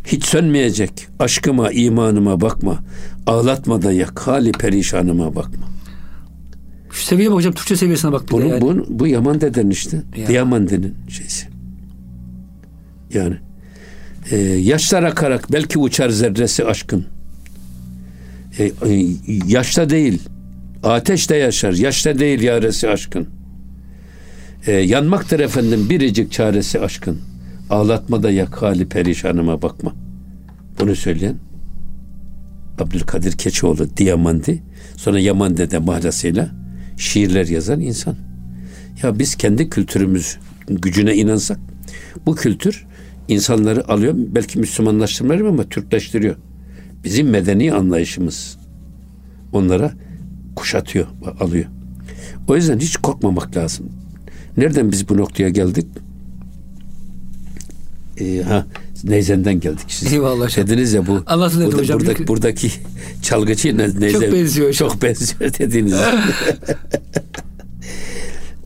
Hiç 0.06 0.26
sönmeyecek 0.26 1.08
aşkıma 1.20 1.72
imanıma 1.72 2.42
bakma. 2.42 2.80
Ağlatma 3.28 3.82
da 3.82 3.92
yak 3.92 4.20
hali 4.28 4.52
perişanıma 4.52 5.36
bakma. 5.36 5.66
Şu 6.92 7.06
seviyeye 7.06 7.30
bak 7.30 7.38
hocam 7.38 7.54
Türkçe 7.54 7.76
seviyesine 7.76 8.12
bak 8.12 8.24
bir 8.24 8.28
de 8.28 8.32
Bunu, 8.32 8.48
yani. 8.48 8.62
bu, 8.62 8.86
bu 8.90 9.08
Yaman 9.08 9.42
dedenin 9.42 9.70
işte. 9.70 10.02
Ya. 10.18 10.28
Diamandinin 10.28 10.94
şeysi. 11.10 11.48
Yani 13.14 13.36
e, 14.32 14.38
yaşlar 14.38 15.04
akarak 15.04 15.52
belki 15.52 15.80
uçar 15.80 16.10
zerresi 16.10 16.66
aşkın. 16.66 17.06
E, 18.60 18.64
e, 18.64 18.72
yaşta 19.48 19.90
değil. 19.90 20.22
Ateşte 20.84 21.36
yaşar. 21.36 21.74
Yaşta 21.74 22.20
değil 22.20 22.42
yaresi 22.42 22.90
aşkın. 22.90 23.28
E, 24.68 24.72
yanmaktır 24.72 25.40
efendim 25.40 25.90
biricik 25.90 26.32
çaresi 26.32 26.80
aşkın. 26.80 27.22
Ağlatma 27.70 28.24
da 28.24 28.32
yak 28.32 28.62
hali 28.62 28.90
perişanıma 28.90 29.62
bakma. 29.62 29.96
Bunu 30.80 30.96
söyleyen 30.96 31.36
Abdülkadir 32.80 33.32
Keçioğlu 33.32 33.98
Diamandi 33.98 34.64
sonra 34.98 35.20
Yaman 35.20 35.58
Dede 35.58 35.78
mahlasıyla 35.78 36.50
şiirler 36.98 37.48
yazan 37.48 37.80
insan. 37.80 38.16
Ya 39.04 39.20
biz 39.20 39.36
kendi 39.36 39.70
kültürümüz 39.70 40.38
gücüne 40.68 41.16
inansak 41.16 41.60
bu 42.26 42.36
kültür 42.36 42.86
insanları 43.28 43.88
alıyor 43.88 44.14
belki 44.18 44.60
Müslümanlaştırmıyor 44.60 45.48
ama 45.48 45.64
Türkleştiriyor. 45.64 46.36
Bizim 47.04 47.30
medeni 47.30 47.74
anlayışımız 47.74 48.58
onlara 49.54 49.94
kuşatıyor, 50.56 51.08
alıyor. 51.40 51.66
O 52.48 52.56
yüzden 52.56 52.80
hiç 52.80 52.98
korkmamak 52.98 53.58
lazım. 53.58 54.05
Nereden 54.58 54.92
biz 54.92 55.10
bu 55.10 55.18
noktaya 55.18 55.50
geldik? 55.50 55.86
Ee, 58.20 58.42
ha 58.42 58.66
Neyzen'den 59.04 59.60
geldik. 59.60 59.86
Siz 59.88 60.14
Eyvallah. 60.14 60.58
Dediniz 60.58 60.94
ya 60.94 61.08
bu 61.08 61.24
Anlatın 61.26 61.66
burada, 61.66 61.78
hocam. 61.78 62.00
buradaki, 62.00 62.28
buradaki 62.28 62.72
çalgıcı 63.22 63.78
Neyzen. 63.78 64.10
Çok 64.10 64.22
benziyor. 64.22 64.74
Çok 64.74 65.02
benziyor 65.02 65.54
dediniz. 65.54 65.94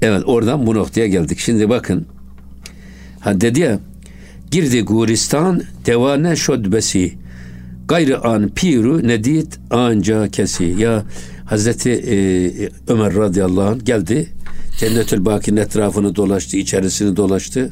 evet 0.02 0.24
oradan 0.26 0.68
bu 0.68 0.76
noktaya 0.76 1.08
geldik. 1.08 1.40
Şimdi 1.40 1.70
bakın. 1.70 2.06
Ha 3.20 3.42
dedi 3.42 3.60
ya 3.60 3.80
girdi 4.52 4.82
guristan 4.82 5.64
devane 5.86 6.36
şodbesi 6.36 7.14
gayrı 7.88 8.24
an 8.24 8.50
piru 8.50 9.08
nedit 9.08 9.60
anca 9.70 10.28
kesi 10.28 10.64
ya 10.64 11.04
Hazreti 11.46 11.92
e, 11.92 12.16
Ömer 12.88 13.16
radıyallahu 13.16 13.70
anh 13.70 13.86
geldi 13.86 14.28
Cennetül 14.80 15.26
Baki'nin 15.26 15.58
etrafını 15.58 16.16
dolaştı 16.16 16.58
içerisini 16.58 17.16
dolaştı. 17.16 17.72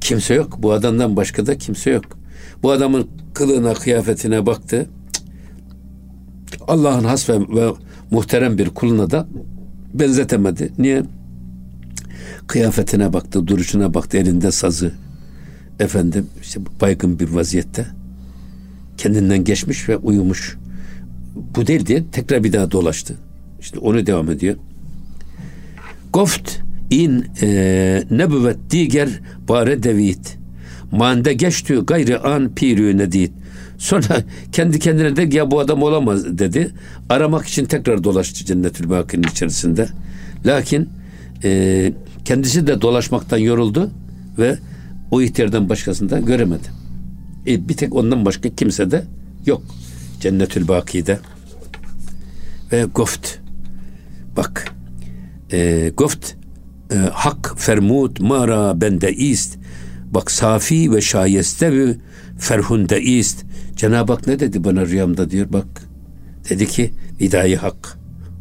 Kimse 0.00 0.34
yok. 0.34 0.58
Bu 0.58 0.72
adamdan 0.72 1.16
başka 1.16 1.46
da 1.46 1.58
kimse 1.58 1.90
yok. 1.90 2.04
Bu 2.62 2.70
adamın 2.70 3.08
kılığına 3.34 3.74
kıyafetine 3.74 4.46
baktı. 4.46 4.86
Allah'ın 6.68 7.04
has 7.04 7.30
ve, 7.30 7.40
ve 7.40 7.72
muhterem 8.10 8.58
bir 8.58 8.68
kuluna 8.68 9.10
da 9.10 9.28
benzetemedi. 9.94 10.72
Niye? 10.78 11.02
Kıyafetine 12.46 13.12
baktı 13.12 13.46
duruşuna 13.46 13.94
baktı 13.94 14.18
elinde 14.18 14.50
sazı. 14.50 14.92
Efendim 15.80 16.26
işte 16.42 16.60
baygın 16.80 17.18
bir 17.18 17.28
vaziyette. 17.28 17.86
Kendinden 18.96 19.44
geçmiş 19.44 19.88
ve 19.88 19.96
uyumuş. 19.96 20.56
Bu 21.56 21.66
değil 21.66 21.86
diye 21.86 22.04
tekrar 22.12 22.44
bir 22.44 22.52
daha 22.52 22.70
dolaştı. 22.70 23.14
İşte 23.60 23.78
onu 23.78 24.06
devam 24.06 24.30
ediyor. 24.30 24.56
Goft 26.16 26.60
in 26.90 27.24
e, 27.42 27.48
nebüvet 28.10 28.56
diger 28.70 29.08
bare 29.48 29.82
devit. 29.82 30.38
Mande 30.92 31.32
geçtü 31.32 31.86
gayrı 31.86 32.24
an 32.24 32.54
pirü 32.54 32.98
nedit. 32.98 33.32
Sonra 33.78 34.22
kendi 34.52 34.78
kendine 34.78 35.16
de 35.16 35.36
ya 35.36 35.50
bu 35.50 35.60
adam 35.60 35.82
olamaz 35.82 36.38
dedi. 36.38 36.70
Aramak 37.08 37.46
için 37.46 37.64
tekrar 37.64 38.04
dolaştı 38.04 38.44
Cennetül 38.44 38.90
Baki'nin 38.90 39.22
içerisinde. 39.22 39.88
Lakin 40.46 40.88
e, 41.44 41.92
kendisi 42.24 42.66
de 42.66 42.80
dolaşmaktan 42.80 43.38
yoruldu 43.38 43.90
ve 44.38 44.58
o 45.10 45.22
ihtiyardan 45.22 45.68
başkasını 45.68 46.10
da 46.10 46.18
göremedi. 46.18 46.68
E, 47.46 47.68
bir 47.68 47.74
tek 47.74 47.94
ondan 47.94 48.24
başka 48.24 48.48
kimse 48.48 48.90
de 48.90 49.04
yok. 49.46 49.62
Cennetül 50.20 50.68
Baki'de. 50.68 51.18
Ve 52.72 52.84
Goft. 52.94 53.38
Bak. 54.36 54.75
Goft 55.96 56.34
e, 56.92 56.96
hak 56.96 57.54
fermut 57.56 58.20
mara 58.20 58.80
bende 58.80 59.12
ist. 59.12 59.58
Bak 60.10 60.30
safi 60.30 60.92
ve 60.92 61.00
şayeste 61.00 61.96
ferhunde 62.38 63.02
ist. 63.02 63.44
Cenab-ı 63.76 64.12
Hak 64.12 64.26
ne 64.26 64.40
dedi 64.40 64.64
bana 64.64 64.86
rüyamda 64.86 65.30
diyor 65.30 65.46
bak. 65.52 65.66
Dedi 66.50 66.66
ki 66.66 66.92
nidayı 67.20 67.56
hak. 67.56 67.98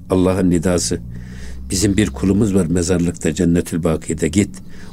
Allah'ın 0.10 0.50
nidası. 0.50 1.00
Bizim 1.70 1.98
bir 1.98 2.10
kulumuz 2.10 2.56
var 2.56 2.66
mezarlıkta 2.66 3.34
Cennetül 3.34 3.84
Baki'de 3.84 4.28
git. 4.28 4.50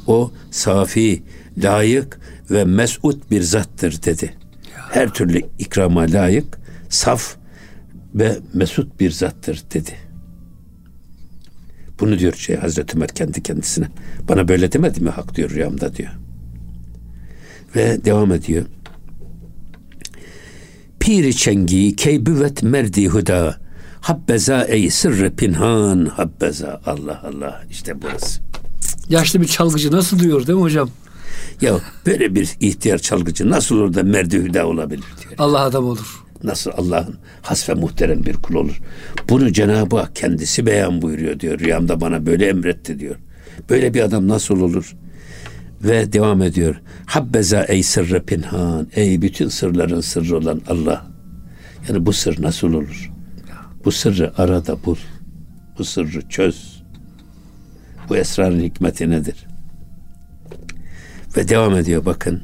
O 0.07 0.31
safi, 0.51 1.22
layık 1.59 2.20
ve 2.51 2.64
mesut 2.64 3.31
bir 3.31 3.42
zattır 3.42 4.03
dedi. 4.03 4.35
Her 4.90 5.14
türlü 5.14 5.42
ikrama 5.59 6.01
layık, 6.01 6.59
saf 6.88 7.37
ve 8.14 8.38
mesut 8.55 9.01
bir 9.01 9.11
zattır 9.11 9.62
dedi. 9.75 10.12
Bunu 12.02 12.18
diyor 12.18 12.32
şey 12.32 12.56
Hazreti 12.56 12.96
Ömer 12.96 13.08
kendi 13.08 13.42
kendisine. 13.42 13.88
Bana 14.28 14.48
böyle 14.48 14.72
demedi 14.72 15.00
mi 15.00 15.10
hak 15.10 15.36
diyor 15.36 15.50
rüyamda 15.50 15.96
diyor. 15.96 16.10
Ve 17.76 18.04
devam 18.04 18.32
ediyor. 18.32 18.64
Piri 21.00 21.36
çengi 21.36 21.96
keybüvet 21.96 22.62
merdi 22.62 23.08
huda 23.08 23.56
habbeza 24.00 24.62
ey 24.62 24.90
sırrı 24.90 25.36
pinhan 25.36 26.06
habbeza 26.06 26.80
Allah 26.86 27.22
Allah 27.24 27.62
işte 27.70 28.02
burası. 28.02 28.40
Yaşlı 29.08 29.40
bir 29.40 29.46
çalgıcı 29.46 29.92
nasıl 29.92 30.18
duyuyor 30.18 30.46
değil 30.46 30.58
mi 30.58 30.62
hocam? 30.62 30.90
Ya 31.60 31.74
böyle 32.06 32.34
bir 32.34 32.56
ihtiyar 32.60 32.98
çalgıcı 32.98 33.50
nasıl 33.50 33.76
olur 33.76 33.94
da 33.94 34.02
merdi 34.02 34.38
hüda 34.38 34.66
olabilir 34.66 35.04
diyor. 35.22 35.34
Allah 35.38 35.60
adam 35.60 35.84
olur. 35.84 36.21
Nasıl 36.44 36.70
Allah'ın 36.76 37.16
has 37.42 37.68
ve 37.68 37.74
muhterem 37.74 38.24
bir 38.24 38.35
kul 38.35 38.55
olur. 38.55 38.81
Bunu 39.28 39.52
Cenab-ı 39.52 39.96
Hak 39.96 40.16
kendisi 40.16 40.66
beyan 40.66 41.02
buyuruyor 41.02 41.40
diyor. 41.40 41.59
Rüyamda 41.59 42.00
bana 42.00 42.26
böyle 42.26 42.48
emretti 42.48 42.98
diyor. 42.98 43.16
Böyle 43.70 43.94
bir 43.94 44.00
adam 44.00 44.28
nasıl 44.28 44.61
olur? 44.61 44.96
Ve 45.85 46.12
devam 46.12 46.42
ediyor. 46.42 46.81
Habbeza 47.07 47.64
ey 47.64 47.83
sırrı 47.83 48.24
pinhan. 48.24 48.88
Ey 48.94 49.22
bütün 49.22 49.48
sırların 49.48 50.00
sırrı 50.00 50.37
olan 50.37 50.61
Allah. 50.68 51.07
Yani 51.88 52.07
bu 52.07 52.12
sır 52.12 52.42
nasıl 52.42 52.68
olur? 52.68 53.12
Bu 53.85 53.92
sırrı 53.92 54.33
arada 54.37 54.85
bul. 54.85 54.96
Bu 55.78 55.85
sırrı 55.85 56.28
çöz. 56.28 56.83
Bu 58.09 58.16
esrarın 58.16 58.61
hikmeti 58.61 59.11
nedir? 59.11 59.46
Ve 61.37 61.48
devam 61.48 61.76
ediyor 61.76 62.05
bakın. 62.05 62.42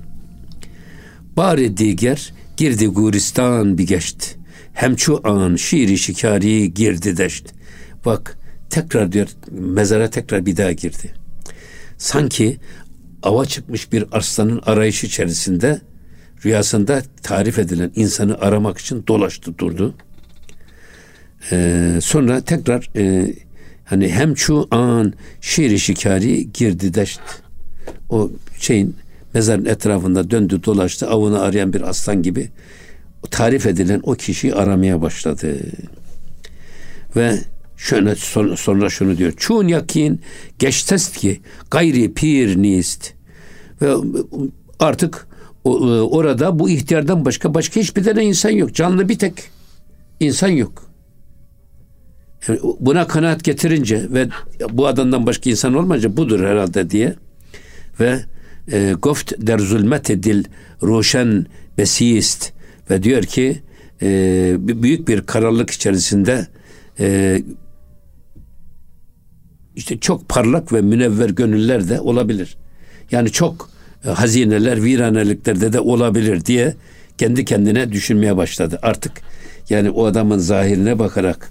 Bari 1.37 1.77
diger 1.77 2.33
girdi 2.59 2.87
guristan 2.87 3.79
bir 3.79 3.87
geçti. 3.87 4.27
Hem 4.73 4.99
şu 4.99 5.21
an 5.25 5.57
şiiri 5.57 5.99
şikari 5.99 6.75
girdi 6.75 7.17
deşt. 7.17 7.47
Bak 8.05 8.39
tekrar 8.71 9.13
diyor 9.13 9.29
mezara 9.51 10.11
tekrar 10.11 10.47
bir 10.47 10.57
daha 10.57 10.73
girdi. 10.73 11.15
Sanki 11.99 12.57
ava 13.23 13.45
çıkmış 13.45 13.93
bir 13.93 14.05
aslanın 14.13 14.63
arayışı 14.67 15.07
içerisinde 15.07 15.81
rüyasında 16.45 17.03
tarif 17.23 17.59
edilen 17.59 17.93
insanı 17.95 18.39
aramak 18.39 18.79
için 18.79 19.05
dolaştı 19.09 19.59
durdu. 19.59 19.95
Ee, 21.53 21.99
sonra 22.03 22.41
tekrar 22.41 22.91
e, 22.97 23.35
hani 23.85 24.09
hem 24.09 24.37
şu 24.37 24.69
an 24.71 25.13
şiiri 25.41 25.81
şikari 25.81 26.53
girdi 26.53 26.95
deşt. 26.95 27.21
O 28.09 28.31
şeyin 28.59 28.97
mezarın 29.35 29.65
etrafında 29.65 30.31
döndü 30.31 30.65
dolaştı 30.65 31.09
avını 31.09 31.41
arayan 31.41 31.73
bir 31.73 31.81
aslan 31.81 32.23
gibi 32.23 32.51
tarif 33.31 33.67
edilen 33.67 34.01
o 34.03 34.15
kişiyi 34.15 34.55
aramaya 34.55 35.03
başladı. 35.03 35.57
Ve 37.17 37.39
şöyle 37.77 38.15
sonra 38.57 38.89
şunu 38.89 39.19
diyor. 39.19 39.33
Çun 39.37 39.69
yakin 39.69 40.21
geçtest 40.59 41.17
ki 41.17 41.41
gayri 41.71 42.15
pir 42.15 42.63
nist. 42.63 43.13
Ve 43.83 43.95
artık 44.79 45.29
orada 45.65 46.59
bu 46.59 46.71
ihtiyardan 46.71 47.25
başka 47.25 47.55
başka 47.55 47.81
hiçbir 47.81 48.05
tane 48.05 48.25
insan 48.25 48.51
yok. 48.51 48.75
Canlı 48.75 49.09
bir 49.09 49.19
tek 49.19 49.35
insan 50.21 50.49
yok. 50.49 50.89
Yani 52.49 52.61
buna 52.81 53.07
kanaat 53.07 53.45
getirince 53.45 54.07
ve 54.11 54.29
bu 54.71 54.87
adamdan 54.87 55.27
başka 55.27 55.51
insan 55.51 55.75
olmayınca 55.75 56.17
budur 56.17 56.41
herhalde 56.41 56.91
diye 56.91 57.15
ve 58.01 58.09
e, 58.09 58.38
goft 59.03 59.33
der 59.39 59.59
zulmete 59.59 60.23
dil 60.23 60.45
roşen 60.83 61.47
besiyist 61.79 62.53
ve 62.91 63.03
diyor 63.03 63.23
ki 63.23 63.63
e, 64.03 64.57
büyük 64.59 65.09
bir 65.09 65.21
karanlık 65.21 65.71
içerisinde 65.71 66.47
e, 67.01 67.43
işte 69.77 69.99
çok 69.99 70.29
parlak 70.29 70.73
ve 70.73 70.81
münevver 70.81 71.31
gönüller 71.31 71.89
de 71.89 72.01
olabilir. 72.01 72.57
Yani 73.11 73.33
çok 73.33 73.71
e, 74.05 74.09
hazineler, 74.09 74.85
viraneliklerde 74.85 75.73
de 75.73 75.81
olabilir 75.81 76.45
diye 76.45 76.75
kendi 77.19 77.45
kendine 77.45 77.93
düşünmeye 77.93 78.37
başladı. 78.37 78.79
Artık 78.83 79.13
yani 79.71 79.91
o 79.91 80.07
adamın 80.07 80.39
zahirine 80.39 80.99
bakarak 80.99 81.51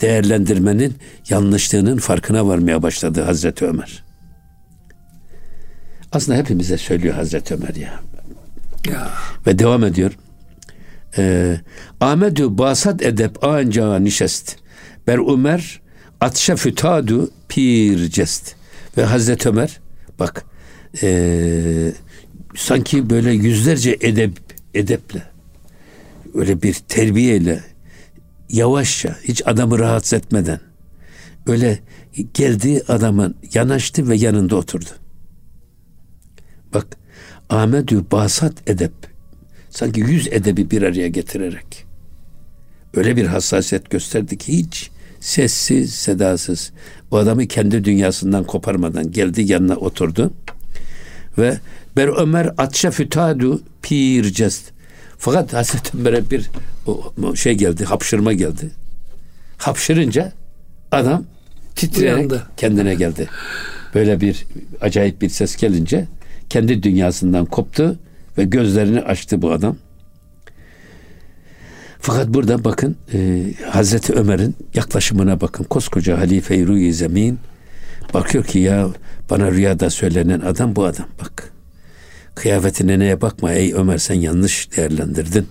değerlendirmenin 0.00 0.94
yanlışlığının 1.28 1.96
farkına 1.96 2.46
varmaya 2.46 2.82
başladı 2.82 3.22
Hazreti 3.22 3.66
Ömer. 3.66 4.05
Aslında 6.16 6.38
hepimize 6.38 6.78
söylüyor 6.78 7.14
Hazreti 7.14 7.54
Ömer 7.54 7.74
ya. 7.74 8.00
Ya. 8.90 9.10
Ve 9.46 9.58
devam 9.58 9.84
ediyor. 9.84 10.12
Ee, 11.18 11.60
Ahmedu 12.00 12.58
basat 12.58 13.02
edep 13.02 13.44
anca 13.44 13.98
nişest. 13.98 14.56
Ber 15.06 15.32
Ömer 15.32 15.80
atşa 16.20 16.56
fütadu 16.56 17.30
pir 17.48 18.10
cest. 18.10 18.54
Ve 18.96 19.04
Hazreti 19.04 19.48
Ömer 19.48 19.80
bak 20.18 20.44
ee, 21.02 21.92
sanki 22.56 23.10
böyle 23.10 23.32
yüzlerce 23.32 23.96
edep 24.00 24.32
edeple 24.74 25.22
öyle 26.34 26.62
bir 26.62 26.74
terbiyeyle 26.74 27.60
yavaşça 28.48 29.16
hiç 29.22 29.42
adamı 29.46 29.78
rahatsız 29.78 30.12
etmeden 30.12 30.60
öyle 31.46 31.78
geldi 32.34 32.82
adamın 32.88 33.34
yanaştı 33.54 34.08
ve 34.08 34.16
yanında 34.16 34.56
oturdu. 34.56 34.90
Bak 36.74 36.86
Ahmetü 37.50 38.10
basat 38.10 38.70
edep. 38.70 38.92
Sanki 39.70 40.00
yüz 40.00 40.28
edebi 40.28 40.70
bir 40.70 40.82
araya 40.82 41.08
getirerek. 41.08 41.84
Öyle 42.94 43.16
bir 43.16 43.26
hassasiyet 43.26 43.90
gösterdi 43.90 44.38
ki 44.38 44.58
hiç 44.58 44.90
sessiz 45.20 45.94
sedasız. 45.94 46.72
O 47.10 47.16
adamı 47.16 47.46
kendi 47.46 47.84
dünyasından 47.84 48.44
koparmadan 48.44 49.12
geldi 49.12 49.52
yanına 49.52 49.76
oturdu. 49.76 50.32
Ve 51.38 51.58
ber 51.96 52.08
Ömer 52.08 52.50
atşa 52.58 52.90
fütadu 52.90 53.62
pir 53.82 54.24
cest. 54.24 54.64
Fakat 55.18 55.52
Hazreti 55.52 55.98
Ömer'e 55.98 56.30
bir 56.30 56.50
şey 57.34 57.54
geldi 57.54 57.84
hapşırma 57.84 58.32
geldi. 58.32 58.70
Hapşırınca 59.58 60.32
adam 60.92 61.24
titreyerek 61.76 62.18
Uyandı. 62.18 62.46
kendine 62.56 62.94
geldi. 62.94 63.28
Böyle 63.94 64.20
bir 64.20 64.46
acayip 64.80 65.22
bir 65.22 65.28
ses 65.28 65.56
gelince 65.56 66.06
kendi 66.50 66.82
dünyasından 66.82 67.44
koptu 67.44 67.98
ve 68.38 68.44
gözlerini 68.44 69.00
açtı 69.00 69.42
bu 69.42 69.52
adam. 69.52 69.76
Fakat 72.00 72.28
burada 72.28 72.64
bakın 72.64 72.96
e, 73.14 73.44
Hazreti 73.70 74.12
Ömer'in 74.12 74.56
yaklaşımına 74.74 75.40
bakın. 75.40 75.64
Koskoca 75.64 76.18
halife-i 76.18 76.66
Ruhi 76.66 76.94
Zemin 76.94 77.38
bakıyor 78.14 78.44
ki 78.44 78.58
ya 78.58 78.88
bana 79.30 79.50
rüyada 79.50 79.90
söylenen 79.90 80.40
adam 80.40 80.76
bu 80.76 80.84
adam 80.84 81.08
bak. 81.20 81.52
Kıyafetine 82.34 82.98
neye 82.98 83.20
bakma 83.20 83.52
ey 83.52 83.74
Ömer 83.74 83.98
sen 83.98 84.14
yanlış 84.14 84.76
değerlendirdin. 84.76 85.48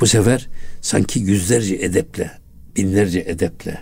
Bu 0.00 0.06
sefer 0.06 0.48
sanki 0.80 1.20
yüzlerce 1.20 1.74
edeple, 1.74 2.30
binlerce 2.76 3.20
edeple 3.20 3.78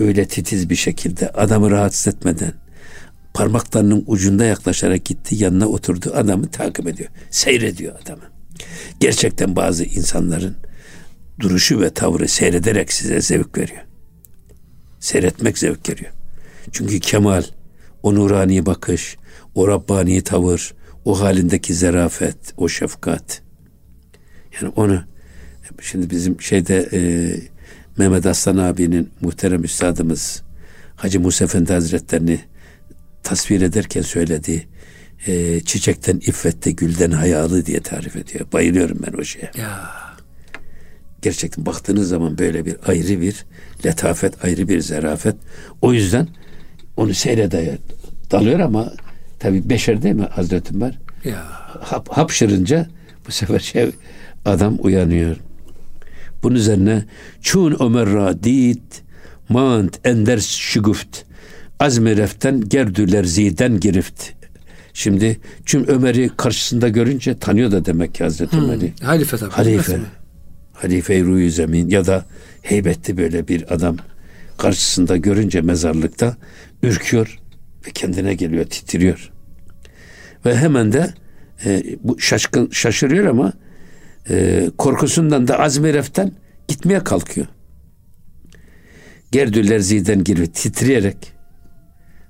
öyle 0.00 0.28
titiz 0.28 0.70
bir 0.70 0.76
şekilde 0.76 1.28
adamı 1.28 1.70
rahatsız 1.70 2.14
etmeden 2.14 2.52
parmaklarının 3.34 4.04
ucunda 4.06 4.44
yaklaşarak 4.44 5.04
gitti 5.04 5.34
yanına 5.34 5.68
oturdu 5.68 6.12
adamı 6.14 6.50
takip 6.50 6.86
ediyor. 6.86 7.10
Seyrediyor 7.30 8.00
adamı. 8.02 8.22
Gerçekten 9.00 9.56
bazı 9.56 9.84
insanların 9.84 10.56
duruşu 11.40 11.80
ve 11.80 11.90
tavrı 11.90 12.28
seyrederek 12.28 12.92
size 12.92 13.20
zevk 13.20 13.58
veriyor. 13.58 13.82
Seyretmek 15.00 15.58
zevk 15.58 15.88
veriyor. 15.88 16.12
Çünkü 16.72 17.00
kemal, 17.00 17.42
o 18.02 18.14
nurani 18.14 18.66
bakış, 18.66 19.16
o 19.54 19.68
Rabbani 19.68 20.22
tavır, 20.22 20.74
o 21.04 21.20
halindeki 21.20 21.74
zerafet, 21.74 22.36
o 22.56 22.68
şefkat. 22.68 23.42
Yani 24.60 24.72
onu 24.76 25.02
şimdi 25.80 26.10
bizim 26.10 26.40
şeyde 26.40 26.88
e, 26.92 27.00
Mehmet 27.98 28.26
Aslan 28.26 28.56
abinin 28.56 29.10
muhterem 29.20 29.64
üstadımız 29.64 30.42
Hacı 30.96 31.20
Musa 31.20 31.44
Efendi 31.44 31.72
Hazretlerini 31.72 32.40
tasvir 33.24 33.62
ederken 33.62 34.02
söylediği 34.02 34.66
e, 35.26 35.60
çiçekten 35.60 36.16
iffette 36.16 36.70
gülden 36.70 37.10
hayalı 37.10 37.66
diye 37.66 37.80
tarif 37.80 38.16
ediyor. 38.16 38.46
Bayılıyorum 38.52 38.98
ben 39.06 39.18
o 39.18 39.24
şeye. 39.24 39.50
Ya. 39.58 39.90
Gerçekten 41.22 41.66
baktığınız 41.66 42.08
zaman 42.08 42.38
böyle 42.38 42.66
bir 42.66 42.76
ayrı 42.86 43.20
bir 43.20 43.44
letafet, 43.84 44.44
ayrı 44.44 44.68
bir 44.68 44.80
zerafet. 44.80 45.36
O 45.82 45.92
yüzden 45.92 46.28
onu 46.96 47.14
seyrede 47.14 47.78
dalıyor 48.30 48.60
ama 48.60 48.92
tabi 49.38 49.70
beşer 49.70 50.02
değil 50.02 50.14
mi 50.14 50.28
Hazreti 50.30 50.74
Ömer? 50.74 50.98
Ya. 51.24 51.44
Hap, 51.80 52.08
hapşırınca 52.08 52.88
bu 53.26 53.32
sefer 53.32 53.58
şey 53.58 53.90
adam 54.44 54.78
uyanıyor. 54.80 55.36
Bunun 56.42 56.54
üzerine 56.54 57.04
çun 57.40 57.76
Ömer 57.80 58.06
radit 58.06 59.02
mant 59.48 60.06
ender 60.06 60.38
şüguft 60.38 61.22
azmi 61.80 62.16
reften 62.16 62.60
gerdüler 62.60 63.24
ziden 63.24 63.80
girift. 63.80 64.30
Şimdi 64.92 65.40
çünkü 65.64 65.92
Ömer'i 65.92 66.30
karşısında 66.36 66.88
görünce 66.88 67.38
tanıyor 67.38 67.72
da 67.72 67.84
demek 67.84 68.14
ki 68.14 68.24
Hazreti 68.24 68.56
Ömer'i. 68.56 68.92
Halife 69.02 69.36
tabii. 69.36 69.50
Halife. 69.50 70.00
Halife-i 70.72 71.24
Ruhi 71.24 71.50
Zemin 71.50 71.90
ya 71.90 72.06
da 72.06 72.24
heybetli 72.62 73.16
böyle 73.16 73.48
bir 73.48 73.74
adam 73.74 73.96
karşısında 74.58 75.16
görünce 75.16 75.60
mezarlıkta 75.60 76.36
ürküyor 76.82 77.38
ve 77.86 77.90
kendine 77.90 78.34
geliyor, 78.34 78.64
titriyor. 78.64 79.30
Ve 80.46 80.56
hemen 80.56 80.92
de 80.92 81.14
e, 81.64 81.82
bu 82.02 82.20
şaşkın 82.20 82.70
şaşırıyor 82.70 83.26
ama 83.26 83.52
e, 84.30 84.70
korkusundan 84.78 85.48
da 85.48 85.58
azmi 85.58 85.94
reften 85.94 86.32
gitmeye 86.68 87.04
kalkıyor. 87.04 87.46
Gerdüller 89.32 89.78
ziden 89.78 90.24
giriyor 90.24 90.46
titreyerek 90.46 91.33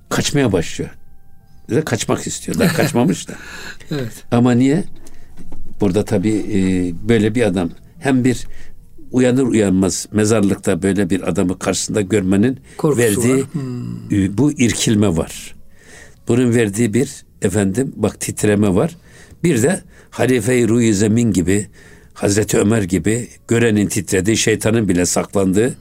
kaçmaya 0.09 0.51
başlıyor. 0.51 0.89
Ve 1.69 1.81
kaçmak 1.81 2.27
istiyor. 2.27 2.59
Daha 2.59 2.73
kaçmamış 2.73 3.27
da. 3.27 3.33
Evet. 3.91 4.23
Ama 4.31 4.51
niye? 4.51 4.83
Burada 5.81 6.05
tabii 6.05 6.45
e, 6.53 6.59
böyle 7.09 7.35
bir 7.35 7.41
adam 7.43 7.69
hem 7.99 8.23
bir 8.23 8.47
uyanır 9.11 9.43
uyanmaz 9.43 10.07
mezarlıkta 10.11 10.81
böyle 10.81 11.09
bir 11.09 11.29
adamı 11.29 11.59
karşısında 11.59 12.01
görmenin 12.01 12.59
Korkusu 12.77 13.01
verdiği 13.01 13.35
var. 13.35 13.53
Hmm. 13.53 14.11
e, 14.11 14.37
bu 14.37 14.51
irkilme 14.51 15.17
var. 15.17 15.55
Bunun 16.27 16.55
verdiği 16.55 16.93
bir 16.93 17.25
efendim 17.41 17.93
bak 17.95 18.19
titreme 18.19 18.75
var. 18.75 18.95
Bir 19.43 19.63
de 19.63 19.81
Halife-i 20.09 20.67
Ruhi 20.67 20.93
Zemin 20.93 21.31
gibi 21.31 21.67
Hazreti 22.13 22.57
Ömer 22.57 22.81
gibi 22.81 23.27
görenin 23.47 23.87
titrediği 23.87 24.37
şeytanın 24.37 24.87
bile 24.87 25.05
saklandığı 25.05 25.75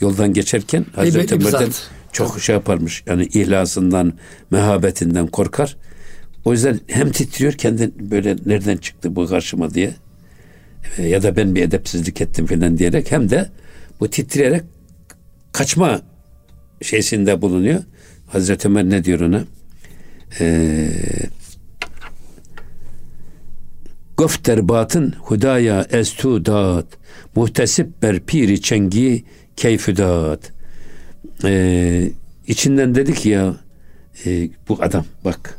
yoldan 0.00 0.32
geçerken 0.32 0.86
Hazreti 0.94 1.34
Ömer'den 1.34 1.50
zat. 1.50 1.90
Çok 2.18 2.40
şey 2.40 2.54
yaparmış. 2.54 3.02
Yani 3.06 3.26
ihlasından, 3.26 4.12
mehabetinden 4.50 5.26
korkar. 5.26 5.76
O 6.44 6.52
yüzden 6.52 6.80
hem 6.86 7.10
titriyor 7.10 7.52
kendi 7.52 8.10
böyle 8.10 8.36
nereden 8.46 8.76
çıktı 8.76 9.16
bu 9.16 9.26
karşıma 9.26 9.74
diye 9.74 9.94
e, 10.98 11.08
ya 11.08 11.22
da 11.22 11.36
ben 11.36 11.54
bir 11.54 11.62
edepsizlik 11.62 12.20
ettim 12.20 12.46
falan 12.46 12.78
diyerek 12.78 13.12
hem 13.12 13.30
de 13.30 13.50
bu 14.00 14.10
titreyerek 14.10 14.62
kaçma 15.52 16.00
şeysinde 16.82 17.42
bulunuyor. 17.42 17.82
Hazreti 18.26 18.68
Ömer 18.68 18.90
ne 18.90 19.04
diyor 19.04 19.20
ona? 19.20 19.44
Ee, 20.40 20.88
Gofter 24.16 24.68
batın 24.68 25.14
hudaya 25.18 25.86
estudat 25.90 26.86
muhtesip 27.34 28.02
ber 28.02 28.20
piri 28.20 28.62
çengi 28.62 29.24
keyfüdat 29.56 30.57
ee, 31.44 32.10
içinden 32.46 32.94
dedi 32.94 33.14
ki 33.14 33.28
ya 33.28 33.56
e, 34.26 34.50
bu 34.68 34.82
adam 34.82 35.04
bak. 35.24 35.58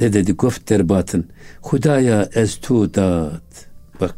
Ne 0.00 0.12
dedi? 0.12 0.32
Gofter 0.32 0.88
batın 0.88 1.26
hudaya 1.62 2.28
estudat 2.34 3.66
bak. 4.00 4.14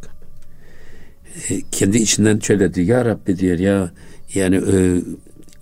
E, 1.50 1.60
kendi 1.72 1.98
içinden 1.98 2.38
şöyle 2.38 2.74
diyor 2.74 2.86
ya 2.86 3.04
Rabbi 3.04 3.38
diyor 3.38 3.58
ya 3.58 3.90
yani 4.34 4.56
e, 4.56 5.00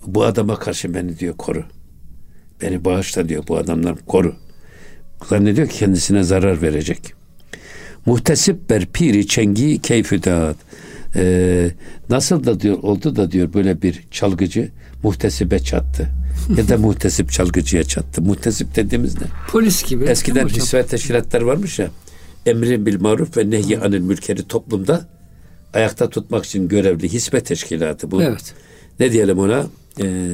bu 0.07 0.23
adama 0.23 0.59
karşı 0.59 0.93
beni 0.93 1.19
diyor 1.19 1.37
koru. 1.37 1.63
Beni 2.61 2.85
bağışla 2.85 3.29
diyor 3.29 3.43
bu 3.47 3.57
adamlar 3.57 3.95
koru. 4.05 4.35
Zannediyor 5.25 5.67
ki 5.67 5.77
kendisine 5.77 6.23
zarar 6.23 6.61
verecek. 6.61 7.13
Muhtesip 8.05 8.69
ber 8.69 8.85
piri 8.85 9.27
çengi 9.27 9.81
keyfüdat. 9.81 10.55
Ee, 11.15 11.71
nasıl 12.09 12.45
da 12.45 12.59
diyor 12.59 12.77
oldu 12.83 13.15
da 13.15 13.31
diyor 13.31 13.53
böyle 13.53 13.81
bir 13.81 14.03
çalgıcı 14.11 14.71
muhtesibe 15.03 15.59
çattı 15.59 16.09
ya 16.57 16.69
da 16.69 16.77
muhtesip 16.77 17.31
çalgıcıya 17.31 17.83
çattı 17.83 18.21
muhtesip 18.21 18.75
dediğimiz 18.75 19.15
ne 19.15 19.27
Polis 19.51 19.83
gibi. 19.89 20.03
Eskiden 20.05 20.47
hisvet 20.47 20.89
teşkilatlar 20.89 21.41
varmış 21.41 21.79
ya. 21.79 21.91
Emri 22.45 22.85
bil 22.85 23.01
maruf 23.01 23.37
ve 23.37 23.49
nehy 23.49 23.77
anil 23.77 23.99
mülkeri 23.99 24.47
toplumda 24.47 25.07
ayakta 25.73 26.09
tutmak 26.09 26.45
için 26.45 26.67
görevli 26.67 27.09
hisbe 27.09 27.41
teşkilatı 27.41 28.11
bu. 28.11 28.23
Evet. 28.23 28.53
Ne 28.99 29.11
diyelim 29.11 29.39
ona? 29.39 29.67
Ee, 30.01 30.33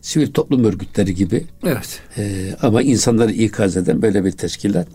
sivil 0.00 0.32
toplum 0.32 0.64
örgütleri 0.64 1.14
gibi 1.14 1.46
Evet. 1.64 2.00
ee, 2.18 2.54
ama 2.62 2.82
insanları 2.82 3.32
ikaz 3.32 3.76
eden 3.76 4.02
böyle 4.02 4.24
bir 4.24 4.32
teşkilat. 4.32 4.88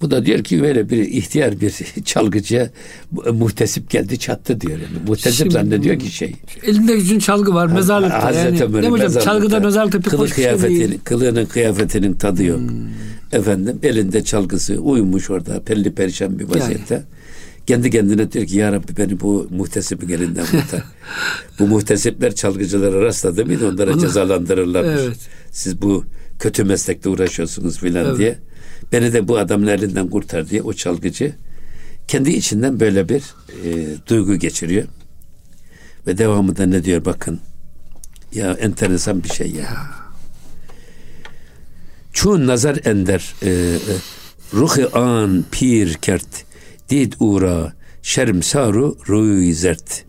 Bu 0.00 0.10
da 0.10 0.26
diyor 0.26 0.44
ki 0.44 0.62
böyle 0.62 0.90
bir 0.90 0.98
ihtiyar 0.98 1.60
bir 1.60 1.72
çalgıcıya 2.04 2.70
mu- 3.10 3.32
muhtesip 3.32 3.90
geldi 3.90 4.18
çattı 4.18 4.60
diyor. 4.60 4.72
Yani. 4.72 5.08
Muhtesip 5.08 5.52
zannediyor 5.52 5.98
ki 5.98 6.10
şey. 6.10 6.34
Elinde 6.62 6.96
gücün 6.96 7.18
çalgı 7.18 7.54
var 7.54 7.66
mezarlıkta. 7.66 8.24
Hazreti 8.24 8.46
yani, 8.46 8.62
Ömer'in 8.62 8.82
değil 8.82 8.92
mi 8.92 9.04
hocam? 9.04 9.22
Çalgıda 9.22 9.60
mezarlıkta 9.60 10.00
pek 10.00 10.10
Kılı 10.10 10.28
şey 10.28 10.34
kıyafetinin. 10.34 10.92
Hmm. 10.92 10.98
kılığının 11.04 11.46
kıyafetinin 11.46 12.12
tadı 12.12 12.44
yok. 12.44 12.60
Efendim 13.32 13.78
elinde 13.82 14.24
çalgısı 14.24 14.78
uyumuş 14.78 15.30
orada 15.30 15.62
pelli 15.62 15.94
perişan 15.94 16.38
bir 16.38 16.44
vaziyette. 16.44 17.02
Kendi 17.66 17.90
kendine 17.90 18.32
diyor 18.32 18.46
ki 18.46 18.56
ya 18.56 18.72
Rabbi 18.72 18.96
beni 18.96 19.20
bu 19.20 19.48
muhtesibin 19.50 20.08
elinden 20.08 20.46
kurtar. 20.46 20.84
bu 21.58 21.66
muhtesipler 21.66 22.34
çalgıcılara 22.34 23.02
rastladı 23.02 23.46
mıydı 23.46 23.68
onlara 23.68 23.98
cezalandırırlarmış. 23.98 25.00
Evet. 25.06 25.16
Siz 25.50 25.82
bu 25.82 26.04
kötü 26.38 26.64
meslekte 26.64 27.08
uğraşıyorsunuz 27.08 27.78
filan 27.78 28.06
Evet. 28.06 28.18
diye. 28.18 28.38
Beni 28.92 29.12
de 29.12 29.28
bu 29.28 29.38
adamın 29.38 29.66
elinden 29.66 30.08
kurtar 30.10 30.48
diye 30.48 30.62
o 30.62 30.72
çalgıcı 30.72 31.32
kendi 32.08 32.30
içinden 32.30 32.80
böyle 32.80 33.08
bir 33.08 33.22
e, 33.64 33.96
duygu 34.08 34.36
geçiriyor. 34.36 34.84
Ve 36.06 36.18
devamında 36.18 36.66
ne 36.66 36.84
diyor 36.84 37.04
bakın. 37.04 37.40
Ya 38.32 38.52
enteresan 38.52 39.24
bir 39.24 39.28
şey 39.28 39.50
ya. 39.50 39.76
Çun 42.12 42.46
nazar 42.46 42.80
ender 42.84 43.34
e, 43.42 43.50
e, 43.50 43.78
ruhi 44.54 44.88
an 44.88 45.44
pir 45.50 45.94
kert 45.94 46.44
did 46.90 47.12
uğra 47.20 47.72
şerm 48.02 48.42
saru 48.42 48.98
ruy 49.08 49.52
zert. 49.52 50.04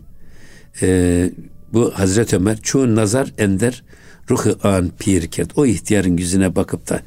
E, 0.82 1.30
bu 1.72 1.92
Hazreti 1.94 2.36
Ömer 2.36 2.58
çun 2.62 2.96
nazar 2.96 3.32
ender 3.38 3.84
ruhi 4.30 4.54
an 4.62 4.90
pir 4.98 5.26
kert. 5.26 5.58
O 5.58 5.66
ihtiyarın 5.66 6.16
yüzüne 6.16 6.56
bakıp 6.56 6.88
da 6.88 7.02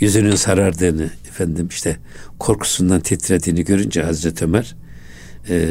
yüzünün 0.00 0.34
sarardığını 0.36 1.10
efendim 1.28 1.68
işte 1.70 1.96
korkusundan 2.38 3.00
titrediğini 3.00 3.64
görünce 3.64 4.02
Hazreti 4.02 4.44
Ömer 4.44 4.76
e, 5.48 5.66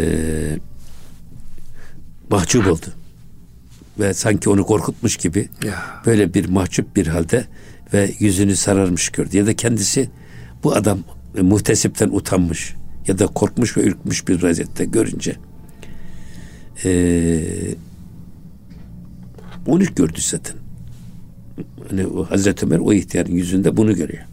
mahcup 2.30 2.68
oldu. 2.68 2.86
Ve 4.00 4.14
sanki 4.14 4.50
onu 4.50 4.66
korkutmuş 4.66 5.18
gibi 5.18 5.50
Ya. 5.66 5.84
böyle 6.06 6.34
bir 6.34 6.50
mahcup 6.50 6.96
bir 6.96 7.08
halde 7.08 7.46
ve 7.94 8.12
yüzünü 8.20 8.56
sararmış 8.56 9.10
gördü. 9.10 9.38
Ya 9.38 9.46
da 9.46 9.56
kendisi 9.56 10.10
bu 10.64 10.76
adam 10.76 11.00
e, 11.38 11.42
muhtesipten 11.42 12.10
utanmış 12.10 12.74
ya 13.08 13.20
da 13.20 13.28
korkmuş 13.28 13.78
ve 13.78 13.82
ürkmüş 13.82 14.28
bir 14.28 14.44
vaziyette 14.44 14.86
görünce 14.86 15.36
eee 16.84 17.76
onu 19.68 19.84
gördü 19.96 20.20
zaten. 20.22 20.56
Hani 21.90 22.08
o 22.08 22.24
Hazreti 22.24 22.66
Ömer 22.66 22.80
o 22.80 22.94
ihtiyarın 22.94 23.32
yüzünde 23.32 23.78
bunu 23.78 23.96
görüyor. 23.96 24.24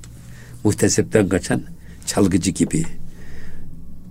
Muhtesipten 0.65 1.29
kaçan 1.29 1.63
çalgıcı 2.07 2.51
gibi. 2.51 2.85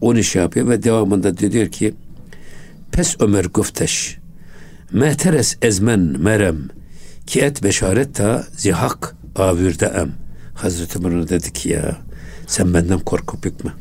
Onu 0.01 0.23
şey 0.23 0.41
yapıyor 0.41 0.69
ve 0.69 0.83
devamında 0.83 1.37
diyor 1.37 1.67
ki 1.67 1.93
Pes 2.91 3.15
Ömer 3.19 3.45
güfteş 3.45 4.17
Mehteres 4.91 5.57
ezmen 5.61 5.99
merem 5.99 6.57
ki 7.27 7.41
et 7.41 7.63
beşaret 7.63 8.15
ta 8.15 8.47
zihak 8.51 9.15
avürde 9.35 9.85
em. 9.85 10.11
Hazreti 10.55 10.99
Ömer 10.99 11.29
dedi 11.29 11.53
ki 11.53 11.69
ya 11.69 11.97
sen 12.47 12.73
benden 12.73 12.99
korkup 12.99 13.43
bükme. 13.43 13.71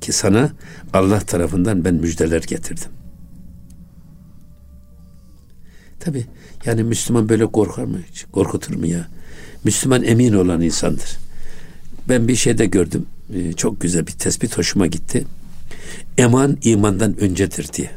Ki 0.00 0.12
sana 0.12 0.50
Allah 0.92 1.20
tarafından 1.20 1.84
ben 1.84 1.94
müjdeler 1.94 2.42
getirdim. 2.42 2.90
Tabi 6.00 6.26
yani 6.66 6.82
Müslüman 6.82 7.28
böyle 7.28 7.46
korkar 7.46 7.84
mı 7.84 7.98
hiç? 8.12 8.24
Korkutur 8.32 8.74
mu 8.74 8.86
ya? 8.86 9.08
Müslüman 9.64 10.02
emin 10.02 10.32
olan 10.32 10.60
insandır. 10.60 11.16
Ben 12.08 12.28
bir 12.28 12.36
şeyde 12.36 12.66
gördüm. 12.66 13.06
Ee, 13.34 13.52
Çok 13.52 13.80
güzel 13.80 14.06
bir 14.06 14.12
tespit 14.12 14.58
hoşuma 14.58 14.86
gitti. 14.86 15.24
Eman 16.18 16.56
imandan 16.62 17.20
öncedir 17.20 17.68
diye. 17.72 17.90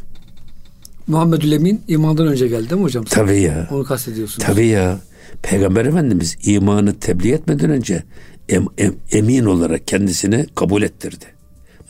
Muhammedül 1.08 1.52
Emin 1.52 1.82
imandan 1.88 2.28
önce 2.28 2.48
geldi 2.48 2.70
değil 2.70 2.82
mi 2.82 2.86
hocam? 2.86 3.04
Tabii 3.06 3.42
ya. 3.42 3.68
Onu 3.72 3.84
kastediyorsunuz. 3.84 4.48
Tabii 4.48 4.68
ya. 4.68 5.00
Peygamber 5.42 5.86
Efendimiz 5.86 6.38
imanı 6.44 7.00
tebliğ 7.00 7.32
etmeden 7.32 7.70
önce 7.70 8.04
em- 8.50 8.66
em- 8.78 8.96
emin 9.12 9.46
olarak 9.46 9.88
kendisini 9.88 10.46
kabul 10.56 10.82
ettirdi. 10.82 11.26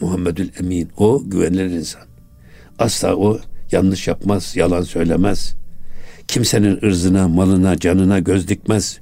Muhammedül 0.02 0.50
Emin. 0.60 0.90
O 0.98 1.24
güvenilir 1.26 1.66
insan. 1.66 2.02
Asla 2.80 3.16
o 3.16 3.40
yanlış 3.72 4.08
yapmaz, 4.08 4.56
yalan 4.56 4.82
söylemez. 4.82 5.56
Kimsenin 6.34 6.80
ırzına, 6.84 7.28
malına, 7.28 7.78
canına 7.80 8.20
göz 8.20 8.48
dikmez. 8.48 9.00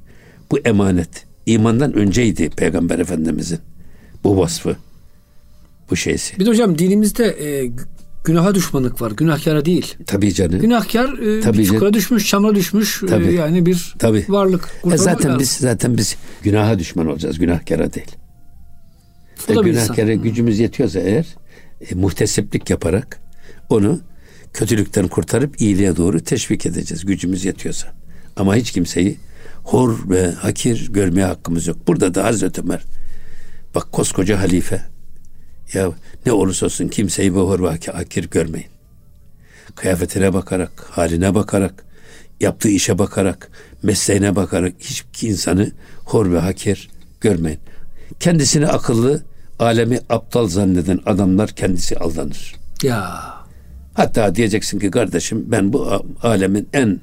Bu 0.51 0.59
emanet. 0.59 1.09
İmandan 1.45 1.93
önceydi 1.93 2.49
Peygamber 2.49 2.99
Efendimizin 2.99 3.59
bu 4.23 4.38
vasfı. 4.38 4.75
Bu 5.89 5.95
şeysi. 5.95 6.39
Bir 6.39 6.45
de 6.45 6.49
hocam 6.49 6.78
dinimizde 6.78 7.25
e, 7.25 7.65
gü- 7.65 7.86
günaha 8.23 8.55
düşmanlık 8.55 9.01
var. 9.01 9.11
Günahkara 9.11 9.65
değil. 9.65 9.95
Tabii 10.05 10.34
canım. 10.34 10.59
Günahkar 10.59 11.17
e, 11.19 11.41
Tabii 11.41 11.65
çukura 11.65 11.80
canım. 11.80 11.93
düşmüş, 11.93 12.28
çamura 12.30 12.55
düşmüş. 12.55 13.03
e, 13.03 13.05
Tabii. 13.05 13.34
yani 13.34 13.65
bir 13.65 13.95
Tabii. 13.99 14.25
varlık. 14.30 14.69
E 14.93 14.97
zaten 14.97 15.25
lazım. 15.30 15.39
biz 15.39 15.49
zaten 15.51 15.97
biz 15.97 16.15
günaha 16.43 16.80
düşman 16.80 17.07
olacağız, 17.07 17.39
günahkara 17.39 17.93
değil. 17.93 18.11
E, 19.49 19.53
günahkara 19.53 20.11
insan. 20.11 20.23
gücümüz 20.23 20.59
yetiyorsa 20.59 20.99
eğer 20.99 21.25
e, 21.91 21.95
muhtesiplik 21.95 22.69
yaparak 22.69 23.19
onu 23.69 23.99
kötülükten 24.58 25.08
kurtarıp 25.08 25.62
iyiliğe 25.62 25.95
doğru 25.95 26.20
teşvik 26.20 26.66
edeceğiz 26.66 27.05
gücümüz 27.05 27.45
yetiyorsa. 27.45 27.88
Ama 28.36 28.55
hiç 28.55 28.72
kimseyi 28.72 29.18
hor 29.64 30.10
ve 30.10 30.32
hakir 30.32 30.93
görmeye 30.93 31.26
hakkımız 31.26 31.68
yok. 31.68 31.78
Burada 31.88 32.16
da 32.16 32.24
Hazreti 32.24 32.62
Ömer 32.62 32.84
bak 33.76 33.91
koskoca 33.91 34.39
halife 34.39 34.82
ya 35.74 35.91
ne 36.26 36.32
olursa 36.32 36.66
olsun 36.66 36.88
kimseyi 36.88 37.36
bu 37.36 37.39
hor 37.39 37.64
ve 37.64 37.78
hakir 37.91 38.30
görmeyin. 38.30 38.68
Kıyafetine 39.76 40.34
bakarak, 40.34 40.88
haline 40.91 41.36
bakarak, 41.36 41.86
yaptığı 42.39 42.70
işe 42.70 42.97
bakarak, 42.97 43.51
mesleğine 43.84 44.36
bakarak 44.36 44.74
hiçbir 44.80 45.28
insanı 45.28 45.72
hor 46.05 46.32
ve 46.32 46.39
hakir 46.39 46.89
görmeyin. 47.22 47.60
Kendisini 48.20 48.68
akıllı, 48.68 49.24
alemi 49.60 49.99
aptal 50.10 50.47
zanneden 50.47 50.99
adamlar 51.05 51.49
kendisi 51.49 51.97
aldanır. 51.97 52.55
Ya 52.84 53.37
Hatta 53.98 54.36
diyeceksin 54.36 54.80
ki 54.80 54.91
kardeşim 54.91 55.45
ben 55.48 55.74
bu 55.74 56.06
alemin 56.22 56.70
en 56.74 57.00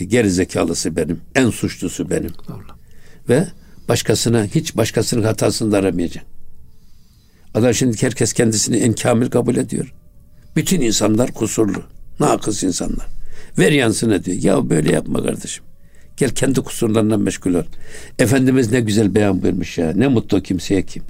e, 0.00 0.04
gerizekalısı 0.04 0.96
benim, 0.96 1.20
en 1.34 1.50
suçlusu 1.50 2.10
benim. 2.10 2.30
doğru. 2.48 2.66
Ve 3.28 3.46
başkasına 3.88 4.44
hiç 4.44 4.76
başkasının 4.76 5.22
hatasını 5.22 5.72
da 5.72 5.78
aramayacaksın. 5.78 6.32
Adam 7.54 7.74
şimdi 7.74 8.02
herkes 8.02 8.32
kendisini 8.32 8.76
en 8.76 8.92
kamil 8.92 9.30
kabul 9.30 9.56
ediyor. 9.56 9.94
Bütün 10.56 10.80
insanlar 10.80 11.32
kusurlu. 11.32 11.82
Nakıs 12.20 12.62
insanlar. 12.62 13.06
Ver 13.58 13.72
yansın 13.72 14.24
diyor. 14.24 14.42
Ya 14.42 14.70
böyle 14.70 14.92
yapma 14.92 15.22
kardeşim. 15.22 15.64
Gel 16.16 16.30
kendi 16.30 16.60
kusurlarından 16.60 17.20
meşgul 17.20 17.54
ol. 17.54 17.64
Efendimiz 18.18 18.72
ne 18.72 18.80
güzel 18.80 19.14
beyan 19.14 19.42
buyurmuş 19.42 19.78
ya. 19.78 19.92
Ne 19.92 20.08
mutlu 20.08 20.42
kimseye 20.42 20.82
kim. 20.82 21.02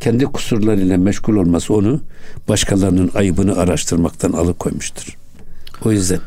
Kendi 0.00 0.24
kusurlarıyla 0.24 0.98
meşgul 0.98 1.36
olması 1.36 1.74
onu 1.74 2.00
başkalarının 2.48 3.10
ayıbını 3.14 3.56
araştırmaktan 3.56 4.32
alıkoymuştur. 4.32 5.16
O 5.84 5.92
yüzden 5.92 6.18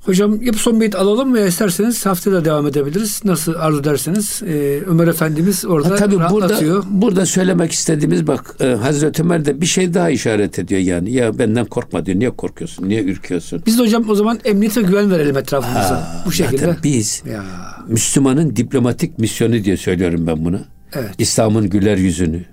Hocam 0.00 0.42
yap 0.42 0.56
son 0.56 0.80
beyit 0.80 0.94
alalım 0.94 1.34
veya 1.34 1.46
isterseniz 1.46 2.06
haftaya 2.06 2.36
da 2.36 2.44
devam 2.44 2.66
edebiliriz. 2.66 3.20
Nasıl 3.24 3.54
arzu 3.54 3.80
ederseniz. 3.80 4.42
E, 4.46 4.80
Ömer 4.86 5.06
Efendimiz 5.06 5.64
orada 5.64 5.90
Ha, 5.90 5.96
tabii 5.96 6.16
rahatlatıyor. 6.18 6.76
burada 6.84 7.02
burada 7.02 7.26
söylemek 7.26 7.72
istediğimiz 7.72 8.26
bak 8.26 8.54
e, 8.60 8.66
Hazreti 8.66 9.22
Ömer 9.22 9.44
de 9.44 9.60
bir 9.60 9.66
şey 9.66 9.94
daha 9.94 10.10
işaret 10.10 10.58
ediyor 10.58 10.80
yani. 10.80 11.12
Ya 11.12 11.38
benden 11.38 11.64
korkma 11.66 12.06
diyor. 12.06 12.18
Niye 12.18 12.30
korkuyorsun? 12.30 12.88
Niye 12.88 13.04
ürküyorsun? 13.04 13.62
Biz 13.66 13.78
de 13.78 13.82
hocam 13.82 14.04
o 14.10 14.14
zaman 14.14 14.38
emniyet 14.44 14.76
ve 14.76 14.82
güven 14.82 15.10
verelim 15.10 15.36
etrafımıza. 15.36 16.22
Bu 16.26 16.32
şekilde. 16.32 16.76
Biz 16.84 17.22
Ya 17.32 17.44
Müslümanın 17.88 18.56
diplomatik 18.56 19.18
misyonu 19.18 19.64
diye 19.64 19.76
söylüyorum 19.76 20.26
ben 20.26 20.44
buna. 20.44 20.60
evet. 20.92 21.10
İslam'ın 21.18 21.70
güler 21.70 21.96
yüzünü, 21.96 22.44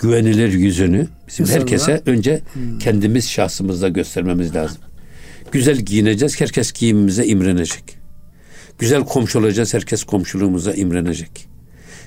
güvenilir 0.00 0.52
yüzünü 0.52 1.06
bizim 1.28 1.46
İnsanlara- 1.46 1.60
herkese 1.60 2.02
önce 2.06 2.42
kendimiz 2.80 3.28
şahsımızda 3.28 3.88
göstermemiz 3.88 4.54
lazım. 4.54 4.78
Güzel 5.52 5.76
giyineceğiz, 5.76 6.40
herkes 6.40 6.72
giyimimize 6.72 7.26
imrenecek. 7.26 7.84
Güzel 8.78 9.04
komşu 9.04 9.38
olacağız, 9.38 9.74
herkes 9.74 10.04
komşuluğumuza 10.04 10.74
imrenecek. 10.74 11.46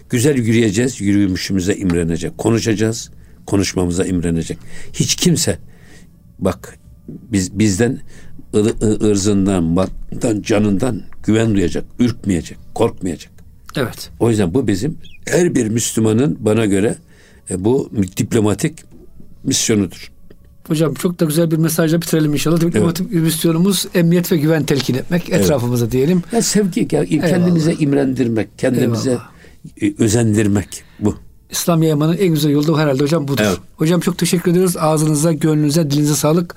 Güzel 0.10 0.38
yürüyeceğiz, 0.38 1.02
yürüyüşümüze 1.02 1.76
imrenecek. 1.76 2.38
Konuşacağız, 2.38 3.12
konuşmamıza 3.46 4.06
imrenecek. 4.06 4.58
Hiç 4.94 5.16
kimse 5.16 5.58
bak 6.40 6.80
biz 7.08 7.60
bizden 7.60 8.00
ırzından, 9.02 9.64
malından, 9.64 10.42
canından 10.42 11.02
güven 11.24 11.56
duyacak, 11.56 11.84
ürkmeyecek, 12.00 12.58
korkmayacak. 12.76 13.32
Evet. 13.76 14.10
O 14.20 14.30
yüzden 14.30 14.54
bu 14.54 14.68
bizim 14.68 14.98
her 15.28 15.56
bir 15.56 15.68
Müslümanın 15.68 16.38
bana 16.40 16.66
göre 16.66 16.96
e, 17.50 17.66
bu 17.66 17.90
diplomatik 18.18 18.80
misyonudur. 19.44 20.12
Hocam 20.68 20.94
çok 20.94 21.20
da 21.20 21.26
güzel 21.26 21.52
bir 21.52 21.58
mesajla 21.58 22.02
bitirelim 22.02 22.34
inşallah. 22.34 22.62
Diplomatik 22.62 23.12
misyonumuz 23.12 23.86
emniyet 23.96 24.32
ve 24.32 24.38
güven 24.38 24.64
telkin 24.64 24.96
etmek 24.96 25.30
etrafımıza 25.30 25.92
diyelim. 25.92 26.24
Ya 26.32 26.42
sevgi, 26.42 26.88
ya 26.92 27.06
kendimize 27.06 27.74
imrendirmek, 27.74 28.60
kendimize 28.60 29.10
Eyvallah. 29.10 29.30
e, 29.82 30.04
özendirmek 30.04 30.84
bu. 31.00 31.16
İslam 31.52 31.84
yaymanın 31.84 32.18
en 32.18 32.28
güzel 32.28 32.52
yolu 32.52 32.80
herhalde 32.80 33.04
hocam 33.04 33.28
budur. 33.28 33.44
Evet. 33.46 33.58
Hocam 33.78 34.00
çok 34.00 34.18
teşekkür 34.18 34.52
ediyoruz. 34.52 34.78
Ağzınıza, 34.78 35.34
gönlünüze, 35.34 35.92
dilinize 35.92 36.16
sağlık. 36.16 36.56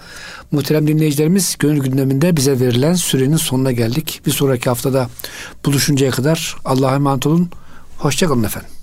Muhterem 0.53 0.87
dinleyicilerimiz 0.87 1.57
gönül 1.59 1.81
gündeminde 1.81 2.37
bize 2.37 2.61
verilen 2.61 2.95
sürenin 2.95 3.37
sonuna 3.37 3.73
geldik. 3.73 4.21
Bir 4.27 4.31
sonraki 4.31 4.69
haftada 4.69 5.09
buluşuncaya 5.65 6.11
kadar 6.11 6.57
Allah'a 6.65 6.95
emanet 6.95 7.27
olun. 7.27 7.49
Hoşçakalın 7.99 8.45
efendim. 8.45 8.76